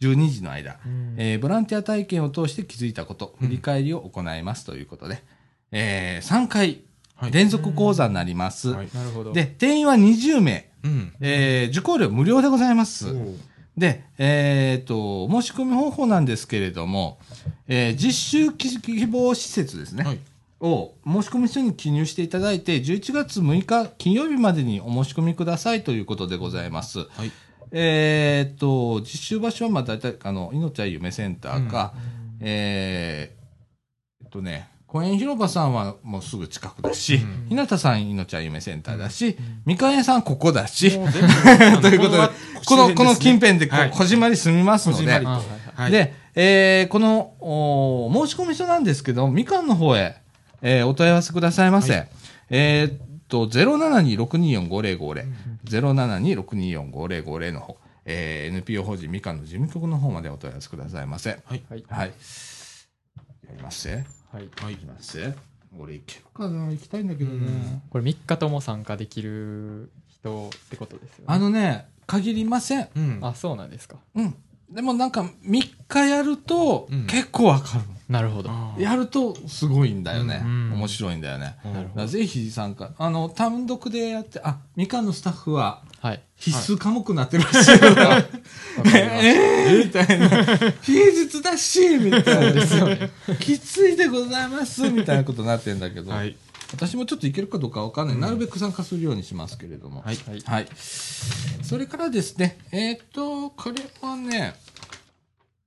[0.00, 0.78] 12時の間、
[1.16, 5.22] えーボランティア体験を通して気づいたこと、振り返りを行いますということで、
[5.72, 6.82] え3回
[7.16, 8.70] はい連続講座になります。
[8.70, 9.32] はいなるほど。
[9.32, 11.12] で、定員は20名、うん。
[11.20, 13.06] えー受講料無料でございます。
[13.76, 17.18] で、えっ、と、申し込み方法なんですけれども、
[17.66, 20.04] えー実習希望施設ですね。
[20.04, 20.18] はい。
[20.60, 27.00] を申し込み書に記入していただいて、11月6日金曜日までにお申し込みくださいということでございます。
[27.00, 27.30] はい。
[27.72, 31.92] えーっと、実習場所はまあ大体、あの、命は夢センターか、
[32.40, 37.46] えーえっとね、公園広場さんはもうすぐ近くだし、うん。
[37.48, 40.90] 日向さん命は夢センターだし、みかん屋さんここだし、
[41.82, 42.28] ということで、
[42.64, 45.20] この、この近辺でこじまり住みますので。
[45.90, 50.16] で、えーこの、お申し込み書なんですけど、みかんの方へ、
[50.62, 51.94] えーお問い合わせくださいませ。
[51.94, 52.04] は
[52.48, 52.98] えーっ
[53.28, 55.24] と、072-624-5050、
[55.64, 61.30] 072-624-5050の方、えー NPO 法人みかんの事務局の方までお問い合わせくださいませ。
[61.44, 61.62] はい。
[61.68, 61.84] はい。
[61.88, 62.08] はい。
[62.08, 64.04] やりますぜ。
[64.32, 64.48] はい。
[64.60, 65.34] はいいきますぜ。
[65.78, 67.82] 俺行けるかな行きたいんだけどね。
[67.90, 71.24] これ3日とも参加できる人ってことですよね。
[71.26, 72.88] あのね、限りません。
[72.96, 73.18] うん。
[73.22, 73.96] あ、そうなんですか。
[74.14, 74.34] うん。
[74.70, 77.84] でもなんか3日やるとうん結構わかる。
[78.08, 78.50] なるほど。
[78.78, 80.40] やるとすごいんだよね。
[80.42, 81.56] うん面白いんだよね。
[82.06, 82.92] ぜひ参加。
[82.96, 86.22] あの、単独でやって、あ、みかんのスタッフははい。
[86.36, 88.96] 必須科目になってるらしいから、 わかります。
[88.96, 90.28] えーみたいな。
[90.80, 92.62] 平日だし、みたいな。
[93.40, 96.36] きついでございます、みたいなことになってんだけど、はい。
[96.72, 98.16] 私もちょっといけるかどうかわかんない。
[98.16, 100.02] なるべく参加するようにしますけれども。
[100.02, 100.16] はい。
[100.16, 100.40] はい。
[100.40, 100.68] はい。
[101.62, 104.54] それからですね、えっ、と、これはね、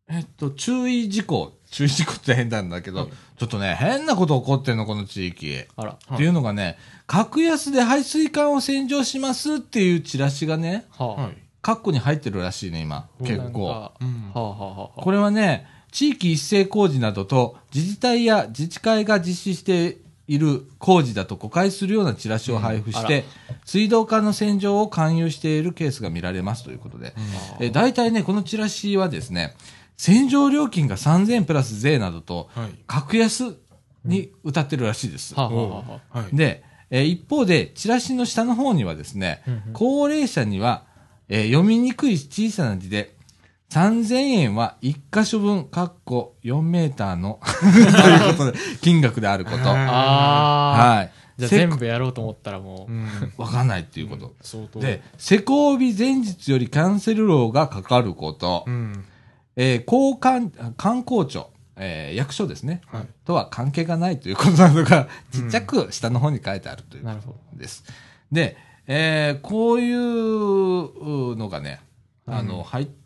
[0.08, 1.54] えっ、と、注意事項。
[1.72, 3.10] 注意事項って変なんだけど、はい
[3.41, 5.64] ちょっとね、変なこと起こってんの、この地域。
[5.76, 5.97] あら。
[6.14, 6.78] っていうのがね、
[7.08, 11.41] 格安で排水管を洗浄しますっていうチラシがね、はい。
[11.64, 13.10] カッコに入ってるらしいね、今。
[13.24, 13.68] 結構。
[13.68, 15.02] かうんはあはあはあ。
[15.02, 19.97] これはね、地域一斉工事などと自治体や自治会が実施して
[20.32, 23.26] いる工事だと誤解するようなチラシを配布して、
[23.66, 27.14] 水道管の洗浄を勧誘しているケースが見られますということで、
[27.60, 29.56] え大体ね、このチラシはですね、
[29.98, 32.70] 洗浄料金が3000円プラス税などと、はい。
[32.88, 33.58] 格安
[34.06, 35.36] に歌ってるらしいです。
[36.32, 39.62] で、えー一方で、チラシの下の方にはですね、うんうん。
[39.74, 40.86] 高齢者には、
[41.28, 43.16] えー読みにくい小さな字で、
[43.72, 49.57] 3000円は1箇所分、かっこ4メーターの、ということで、金額であること。
[49.57, 50.95] あああ。
[50.97, 51.11] はい。
[51.38, 52.91] じゃあせ全部やろうと思ったらもう。
[52.91, 53.07] うん。
[53.38, 54.36] わかんないっていうこと。
[54.41, 54.82] 相当。
[54.82, 59.05] で、施工日前日よりキャンセル料がかかること、うん。
[59.55, 63.07] えー交換、観光庁、えー役所ですね、はい。
[63.24, 67.86] とは関係がないということなのが、ちっちゃく下の方に書いてあるというなるほです。
[68.34, 68.57] で、
[68.88, 71.80] えーこういうのがね、
[72.28, 73.01] あの、うん入って、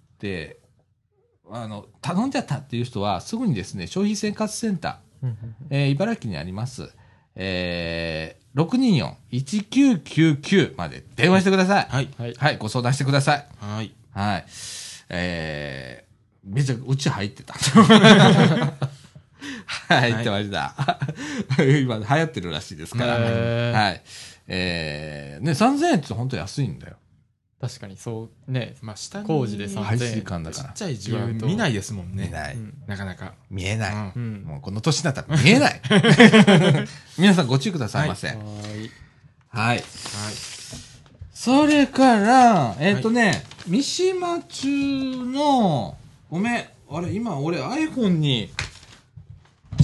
[1.50, 5.34] あの、頼んじゃったっていう人は、すぐにですね、消費生活センター、
[5.70, 6.92] えー茨城にあります、
[7.36, 11.88] えー、624-1999まで電話してください。
[11.90, 12.10] はい。
[12.18, 12.34] はい。
[12.34, 13.46] はい、ご相談してください。
[13.60, 13.94] はい。
[14.12, 14.46] はい。
[15.10, 17.54] えー、めちゃうち入ってた。
[19.88, 20.74] はい、入ってました。
[21.82, 23.14] 今流行ってるらしいですから。
[23.16, 24.02] はい。
[24.48, 26.96] えー、ね、3000円って本当安いんだよ。
[27.60, 30.70] 確かにそうねまあ下に工事で3000排水管だから。
[30.70, 32.26] ちっちゃい字は見ないですもんね。
[32.26, 32.56] 見ない。
[32.56, 32.74] うん。
[32.86, 33.34] なかなか。
[33.50, 34.12] 見えない、うん。
[34.16, 35.82] うんもうこの年になったら見えない。
[37.18, 38.28] 皆さんご注意くださいませ。
[38.28, 38.36] は
[39.50, 39.84] はい、はい。
[41.34, 44.68] それからえっ、とね、三島中
[45.26, 45.98] の
[46.30, 46.66] ごめん。
[46.88, 48.52] あれ今俺 iPhone に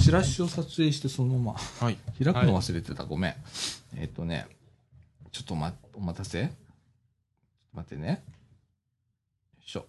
[0.00, 1.96] チラシを撮影してそのままはい。
[2.22, 3.34] 開くの忘れてた、ごめん。
[3.96, 4.46] えっ、とね
[5.32, 6.52] ちょっとまお待たせ
[7.72, 8.08] 待ってね。
[8.08, 8.16] よ
[9.64, 9.80] いしょ。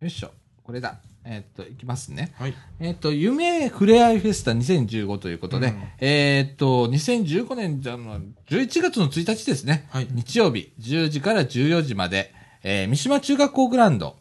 [0.00, 0.30] よいしょ。
[0.62, 0.98] これだ。
[1.24, 2.32] えっ、といきますね。
[2.38, 2.54] はい。
[2.80, 5.82] えっ、と、夢ふれあいフェスタ2015ということで、うん。
[6.00, 10.08] えっ、と、2015年じゃの11月の1日ですね、はい。
[10.10, 12.32] 日曜日10時から14時まで、
[12.62, 14.16] えー三島中学校グラウンド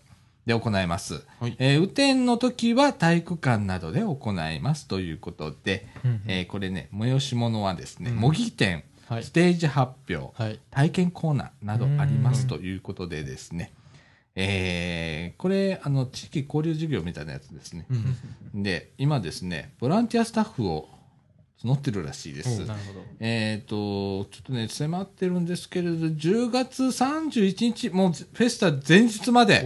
[0.45, 1.25] で行います。
[1.39, 1.55] はい。
[1.59, 6.21] えー雨天の時は体育館などで行いますということで、うん。
[6.27, 8.17] えーこれね、催し物はですね、うん。
[8.17, 9.23] 模擬店、はい。
[9.23, 10.59] ステージ発表、はい。
[10.69, 13.71] 体験コーナーなどありますうんということでですね、
[14.35, 17.85] えーこれ、あの、地域交流事業みたいなやつですね。
[18.53, 18.63] うん。
[18.63, 20.89] で、今ですね、ボランティアスタッフを
[21.63, 22.65] 募ってるらしいです。
[22.65, 23.05] なるほど。
[23.19, 29.63] えっ、と、ちょっとね、迫ってるんですけれど、10月31日、もうフェスタ前日まで、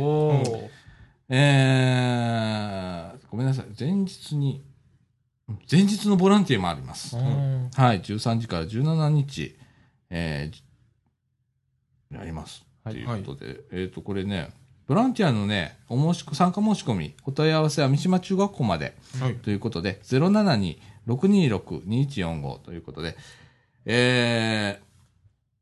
[1.29, 4.70] えー、ごめんなさい、前日に、うん
[5.69, 7.15] 前日のボランティアもあります。
[7.15, 9.55] ーはい、13時から17日、
[10.09, 12.65] えー、やります。
[12.83, 12.95] はい。
[12.95, 14.49] ということで、えっ、と、これね、
[14.87, 18.97] ボランティアのね、お申し参加申し込み、お問い合わせは三島中学校まで。
[19.19, 19.35] はい。
[19.35, 23.15] ということで、072-626-2145ということで、
[23.85, 24.81] え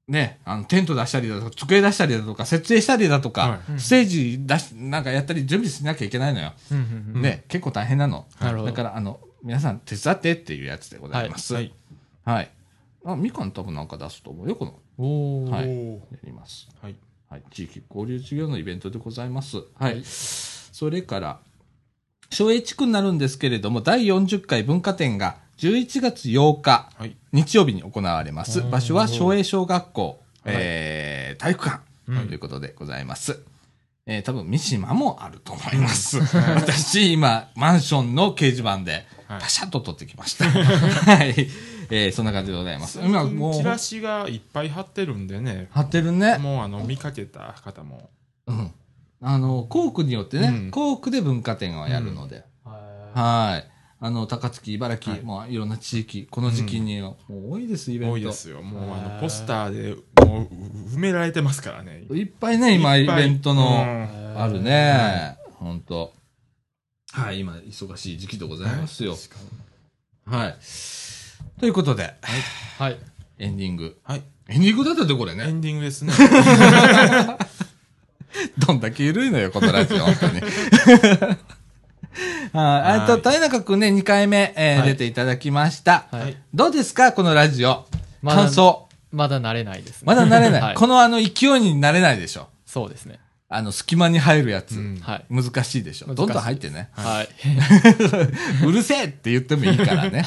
[0.10, 6.54] ー、ね、あの、テント出したりだとか、机出したりだとか、設営したりだとか、はステージ出し、なんかやったり準備しなきゃいけないのよ。
[6.72, 7.22] うんうんうん。
[7.22, 8.26] ね、結構大変なの。
[8.42, 8.72] なるほど。
[8.72, 11.54] だから、あの、皆さん手伝ってっていうやつでございます。
[11.54, 11.74] ははいい。
[12.26, 12.52] はい。
[13.06, 14.80] あ、みかん多分なんか出すと思うよ、この。
[14.98, 16.68] おおはいおやります。
[16.82, 16.96] はい
[17.30, 17.44] はい。
[17.52, 19.58] 地域交流事業のイベントでございます。
[19.58, 20.04] ははいい。
[20.06, 21.40] それから、
[22.32, 28.62] 省営地区になるんですけれども、第40回文化展が11月8日、はい日曜日に行われます。
[28.62, 33.40] 場所は省営小学校、えー、体育館うんということでございます。
[34.12, 36.18] えー、多分三島もあると思います。
[36.58, 38.92] 私、今、マンションの掲示板で、
[39.28, 40.50] はいパシャッと撮ってきました。
[40.50, 41.48] はい。
[41.92, 43.00] えー、そんな感じでございます。
[43.00, 46.40] 今、もう、チラシがいっぱい貼ってるんでね貼ってるね。
[46.40, 48.10] もうあの見かけた方も
[48.48, 48.72] うん。
[49.22, 53.70] あの、校区によってね、うん校区で文化展をやるので、はい。
[54.02, 58.14] あの、高槻、茨城、はいもういろんな地域、この時期にはもう多いです、イベント。
[58.14, 60.48] 多いですよもうあのポスターでもう
[60.96, 63.66] 埋められてますからねいっぱいね、今、イベントの、う
[64.16, 65.38] んあるね。
[65.56, 66.14] ほんと。
[67.12, 69.18] はい、今、忙しい時期でございますよ。
[70.26, 70.56] はい。
[71.60, 72.14] ということで、
[72.78, 72.98] はい
[73.40, 73.98] エンディング。
[74.04, 75.46] はいエンディングだったで、これエね。
[75.48, 76.14] ンディングですね
[78.66, 80.42] どんだけ緩いのよ、このラジオ、 本当に。
[82.54, 83.00] はい。
[83.02, 86.08] えっと、はい谷中くんね、2回目、え出ていただきました。
[86.12, 87.86] はいどうですか、このラジオ。
[88.24, 88.89] 感想。
[89.12, 90.06] まだ慣れないですね。
[90.06, 90.62] まだ慣れない。
[90.62, 90.76] はい。
[90.76, 92.48] このあの勢いになれないでしょ。
[92.66, 93.20] そうですね。
[93.52, 94.78] あの、隙間に入るやつ。
[94.78, 95.00] うん。
[95.00, 95.26] はい。
[95.30, 96.08] 難しいでしょ。
[96.08, 96.18] 難しい。
[96.18, 96.90] どんどん入ってね。
[96.94, 97.30] はい。
[98.66, 100.24] うるせえって言ってもいいからね。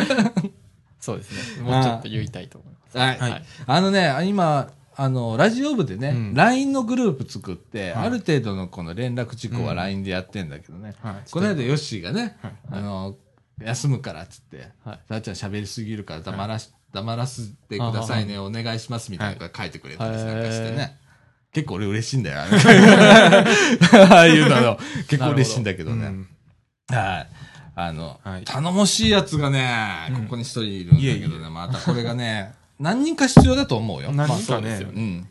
[0.98, 1.62] そうですね。
[1.62, 2.98] もうちょっと言いたいと思います。
[2.98, 3.18] はい。
[3.18, 3.44] はい。
[3.66, 6.34] あのね、今、あの、ラジオ部でね、うん。
[6.34, 8.06] LINE のグループ作って、はい。
[8.06, 9.76] ある程度のこの連絡事項はうん。
[9.76, 10.94] LINE でやってんだけどね。
[11.02, 11.30] はい。
[11.30, 12.52] この間ヨッシーがね、はい。
[12.70, 13.16] あの、
[13.60, 15.00] 休むからっつって、はい。
[15.08, 20.98] さあちゃん喋りすぎるから黙らし、黙らせてくださいね、お願いしますみたいなの書いてくれたりなんかしてね。
[21.52, 22.40] 結構俺嬉しいんだよ。
[22.40, 22.44] あ
[24.20, 24.78] あいうの
[25.08, 26.06] 結構嬉しいんだけどね。
[26.06, 26.28] うん
[26.90, 27.28] はい。
[27.76, 34.10] あの、はい頼もしいやつがね、うんここに一人いるんだけどね、またこれがね、何人か必要だと思うよ。
[34.12, 35.28] 何まあ人かねようん。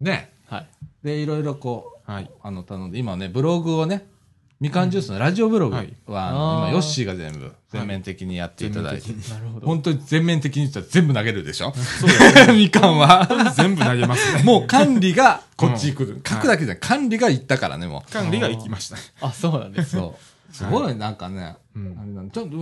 [0.00, 0.32] ね。
[0.46, 0.66] はい
[1.02, 4.06] で、いろいろこう、はいあの、頼んで、今ね、ブログをね、
[4.58, 11.74] みかんジュースのラジオブログは、今、ヨッシーが全部、全面的にやっていただいて、なるほど本当に全面的に言ったら全部投げるでしょ？
[11.74, 12.52] そうですね。
[12.56, 13.52] みかんは。
[13.54, 14.42] 全部投げますね。
[14.48, 16.10] もう管理がこっち行く。
[16.12, 16.22] ん。
[16.26, 19.84] 書くだけじゃない、管理が行ったからね、も管理が行きましたあそうなんでう。
[19.84, 20.16] すそ
[20.50, 20.54] う。
[20.54, 21.98] すごい、なんかね、うん。
[22.00, 22.56] あれなんちゃんと、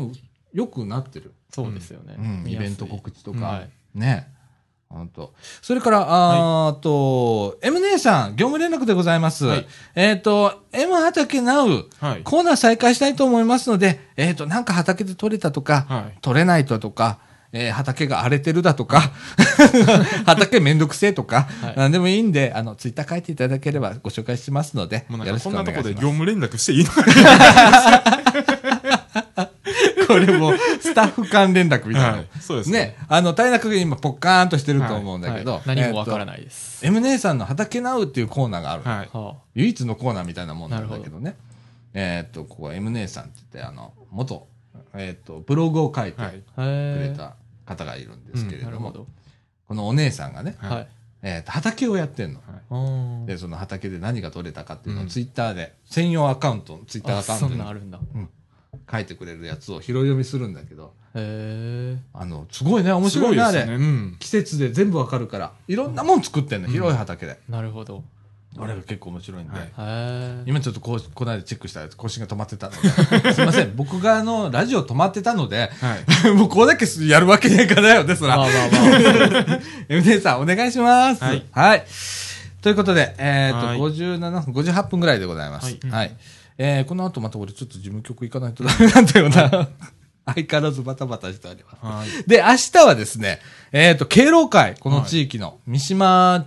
[0.53, 1.33] よくなってる。
[1.55, 2.17] そうですよね。
[2.49, 3.71] イベント告知とか、はい。
[3.95, 4.34] ね。
[4.95, 5.35] 本当。
[5.61, 9.47] それから、あーと、M 姉さん、業務連絡でございます。
[9.47, 17.19] はいえっ、と、M 畑ナウ、はいコーナー再開したいと思いますので、えっ、と、なんか畑で取れたとか、はい取れないととか、
[17.53, 19.13] えー畑が荒れてるだとか、
[20.27, 25.83] 畑めんどくせえとか、はいなんでもいいんで、あの、ツイッター書いていただければご紹介しますので、もうなんよろしくお願いします。
[25.83, 27.05] とこで業務連絡していいのか
[30.09, 32.19] これも、ススタッフ間連絡みたいな。
[32.19, 32.29] はい。
[32.41, 35.63] そうですね、あの、大学が今ポッカーンとしてると思うんだけど、はい。
[35.67, 36.27] 何もわからい。
[36.27, 38.83] ないです、えっと M 姉さんの畑ナウっていうコーナーがある。
[38.83, 39.09] はい。
[39.13, 41.37] は唯一のコーナーみたいなもんなんだけどね。
[41.95, 44.49] えーっと、ここは M 姉さんって言って、あの、元、
[44.95, 46.23] えーっと、ブログを書いてく
[46.61, 49.07] れた方がいるんですけれども、なるほど。
[49.69, 50.71] このお姉さんがね、はい。
[50.71, 50.89] はい
[51.27, 52.41] えーっと、畑をやってんの。
[52.71, 55.09] うんで、その畑で何が取れたかっていうのをうん。
[55.09, 57.99] ツイッターで、専用アカウント、ツイッターあアカウントにそんなんあるんだ
[58.91, 63.63] 書いてくれるやつを拾い読みするんだけど、へえあの、すごいね、面白いね、あれ。
[63.63, 67.39] うん季節で全部わかるから、いろんなもん作ってんの、広い畑で。
[67.49, 68.03] なるほど
[68.57, 69.53] あれが結構面白いんで。
[69.53, 69.65] は
[70.45, 72.73] い今ちょっとこう、この間チェックしたやつ、腰が止まってたの
[73.23, 73.33] で。
[73.35, 73.75] すいません。
[73.75, 78.37] 僕があの、ラジオ止まってたので、はい もうここだけやるわけにはいかないよね、そら。
[78.37, 81.25] まあまあまあ MD さん、お願いします。
[81.25, 81.85] はい
[82.63, 84.19] ということで、えっ、はいと、57
[84.53, 85.77] 分、58分ぐらいでございます。
[85.91, 86.11] ははいい。
[86.59, 89.69] えーこの後また俺ちょっと事務局行かないとダメなんだよな。
[90.27, 91.85] 相変わらずバタバタしております。
[91.85, 92.29] はい。
[92.29, 93.41] で、明日はですね、
[93.73, 96.47] えっ、と、敬老会、この地域の三島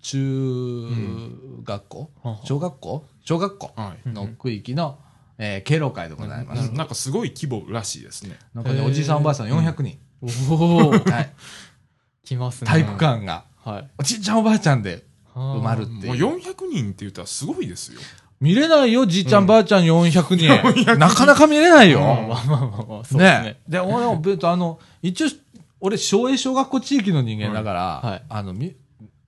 [0.00, 2.36] 中学校、うん。
[2.44, 3.04] 小学校？
[3.24, 4.08] 小学校はい。
[4.08, 4.98] の区域の、
[5.38, 6.70] えー敬老会でございます。
[6.70, 8.38] ななんかすごい規模らしいですね。
[8.54, 9.98] なんかね、おじいさんおばあさん400人。
[10.50, 11.30] おおはい。
[12.24, 12.68] 来ますね。
[12.70, 13.90] 体育館が、はい。
[13.98, 15.04] おじいちゃんおばあちゃんで
[15.34, 16.12] 埋まるっていう。
[16.14, 18.00] 400人って言ったらすごいですよ
[18.40, 20.36] 見れないよ、じいちゃんばあちゃん400
[20.84, 20.96] 人。
[20.96, 22.00] なかなか見れないよ。
[22.00, 23.24] まあまあまあまあそうですね。
[23.24, 23.56] ね。
[23.68, 25.28] で、俺も、あの、一応、
[25.80, 28.22] 俺、昭栄小学校地域の人間だから、はいはい。
[28.28, 28.74] あの、み、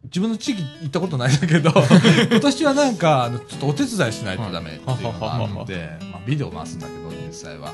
[0.05, 1.71] 自分の地域行ったことないんだけど、
[2.31, 7.73] 今年はなんか、あの、ちょっとお手伝いしないとダメっていうのがあって、まあ、ビデオ回すんだけど、実際は。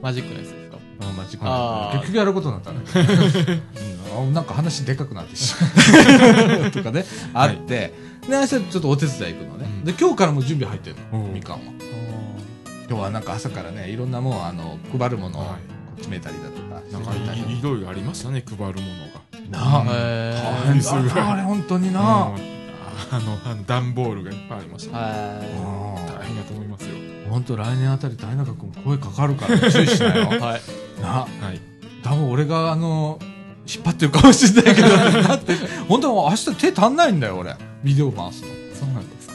[0.00, 0.78] マジックのやつですか？
[1.00, 1.98] うんマジックあー。
[1.98, 3.12] 結局やることになったんだけど、
[4.22, 7.04] うん、なんか話でかくなってしまうとかね、
[7.34, 7.92] あって、
[8.28, 9.66] で、明日ちょっとお手伝い行くのね。
[9.84, 11.34] で、今日からもう準備入ってるの、うん。
[11.34, 11.72] みかんは。
[12.88, 15.78] 今日はなんか朝からね、いろんなもん、あの、配るものをはい。
[15.98, 18.80] 詰めたりだとか、なんかいいろいろありましたね配るものが。
[19.50, 22.04] なあ、へ大ー変だったあれ本当にな、うん。
[23.10, 26.90] あのあの段ボールがいっぱいありましたねは大変だと思いますよ。
[27.30, 30.22] 本当来年あたり大中君声かかるから 注意しなよ。
[30.34, 30.60] いはい。
[31.02, 31.60] なはい。
[32.04, 33.18] 多分俺があの
[33.66, 34.88] 引っ張ってるかもしれないけど
[35.28, 35.54] だって
[35.88, 38.48] 本当明日手足んないんだよ俺ビデオ回すの。
[38.74, 39.34] そうなんですか。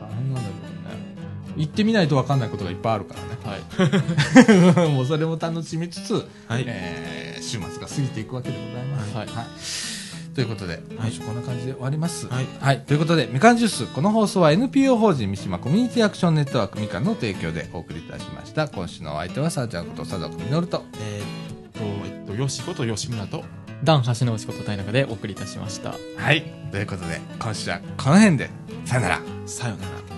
[0.00, 1.56] 大変なんだけどね。
[1.56, 4.80] 行ってみないと分かんないことがいっぱいあるからね。
[4.84, 4.90] はい。
[4.94, 6.14] もうそれも楽しみつつ、
[6.48, 6.64] はい。
[6.66, 9.16] えー週末が過ぎていくわけでございます。
[9.16, 10.34] はい。
[10.34, 12.28] ということで、今週こんな感じで終わります。
[12.28, 12.80] はい。
[12.82, 18.68] ということで、みかんジュース、この放送は NPO 法人三島コミュニティアクションネットワークみかんの提供でお送りいたしました。
[18.68, 23.44] 今週のお相手は、さあちゃんこと佐藤みのると、えーっとえっとよしこと吉村と
[23.82, 26.44] ダン橋の内こと田中でお送りいたしましたはい。
[26.70, 28.50] ということで、今週はこの辺で、
[28.84, 29.20] さよなら。
[29.46, 30.09] さよなら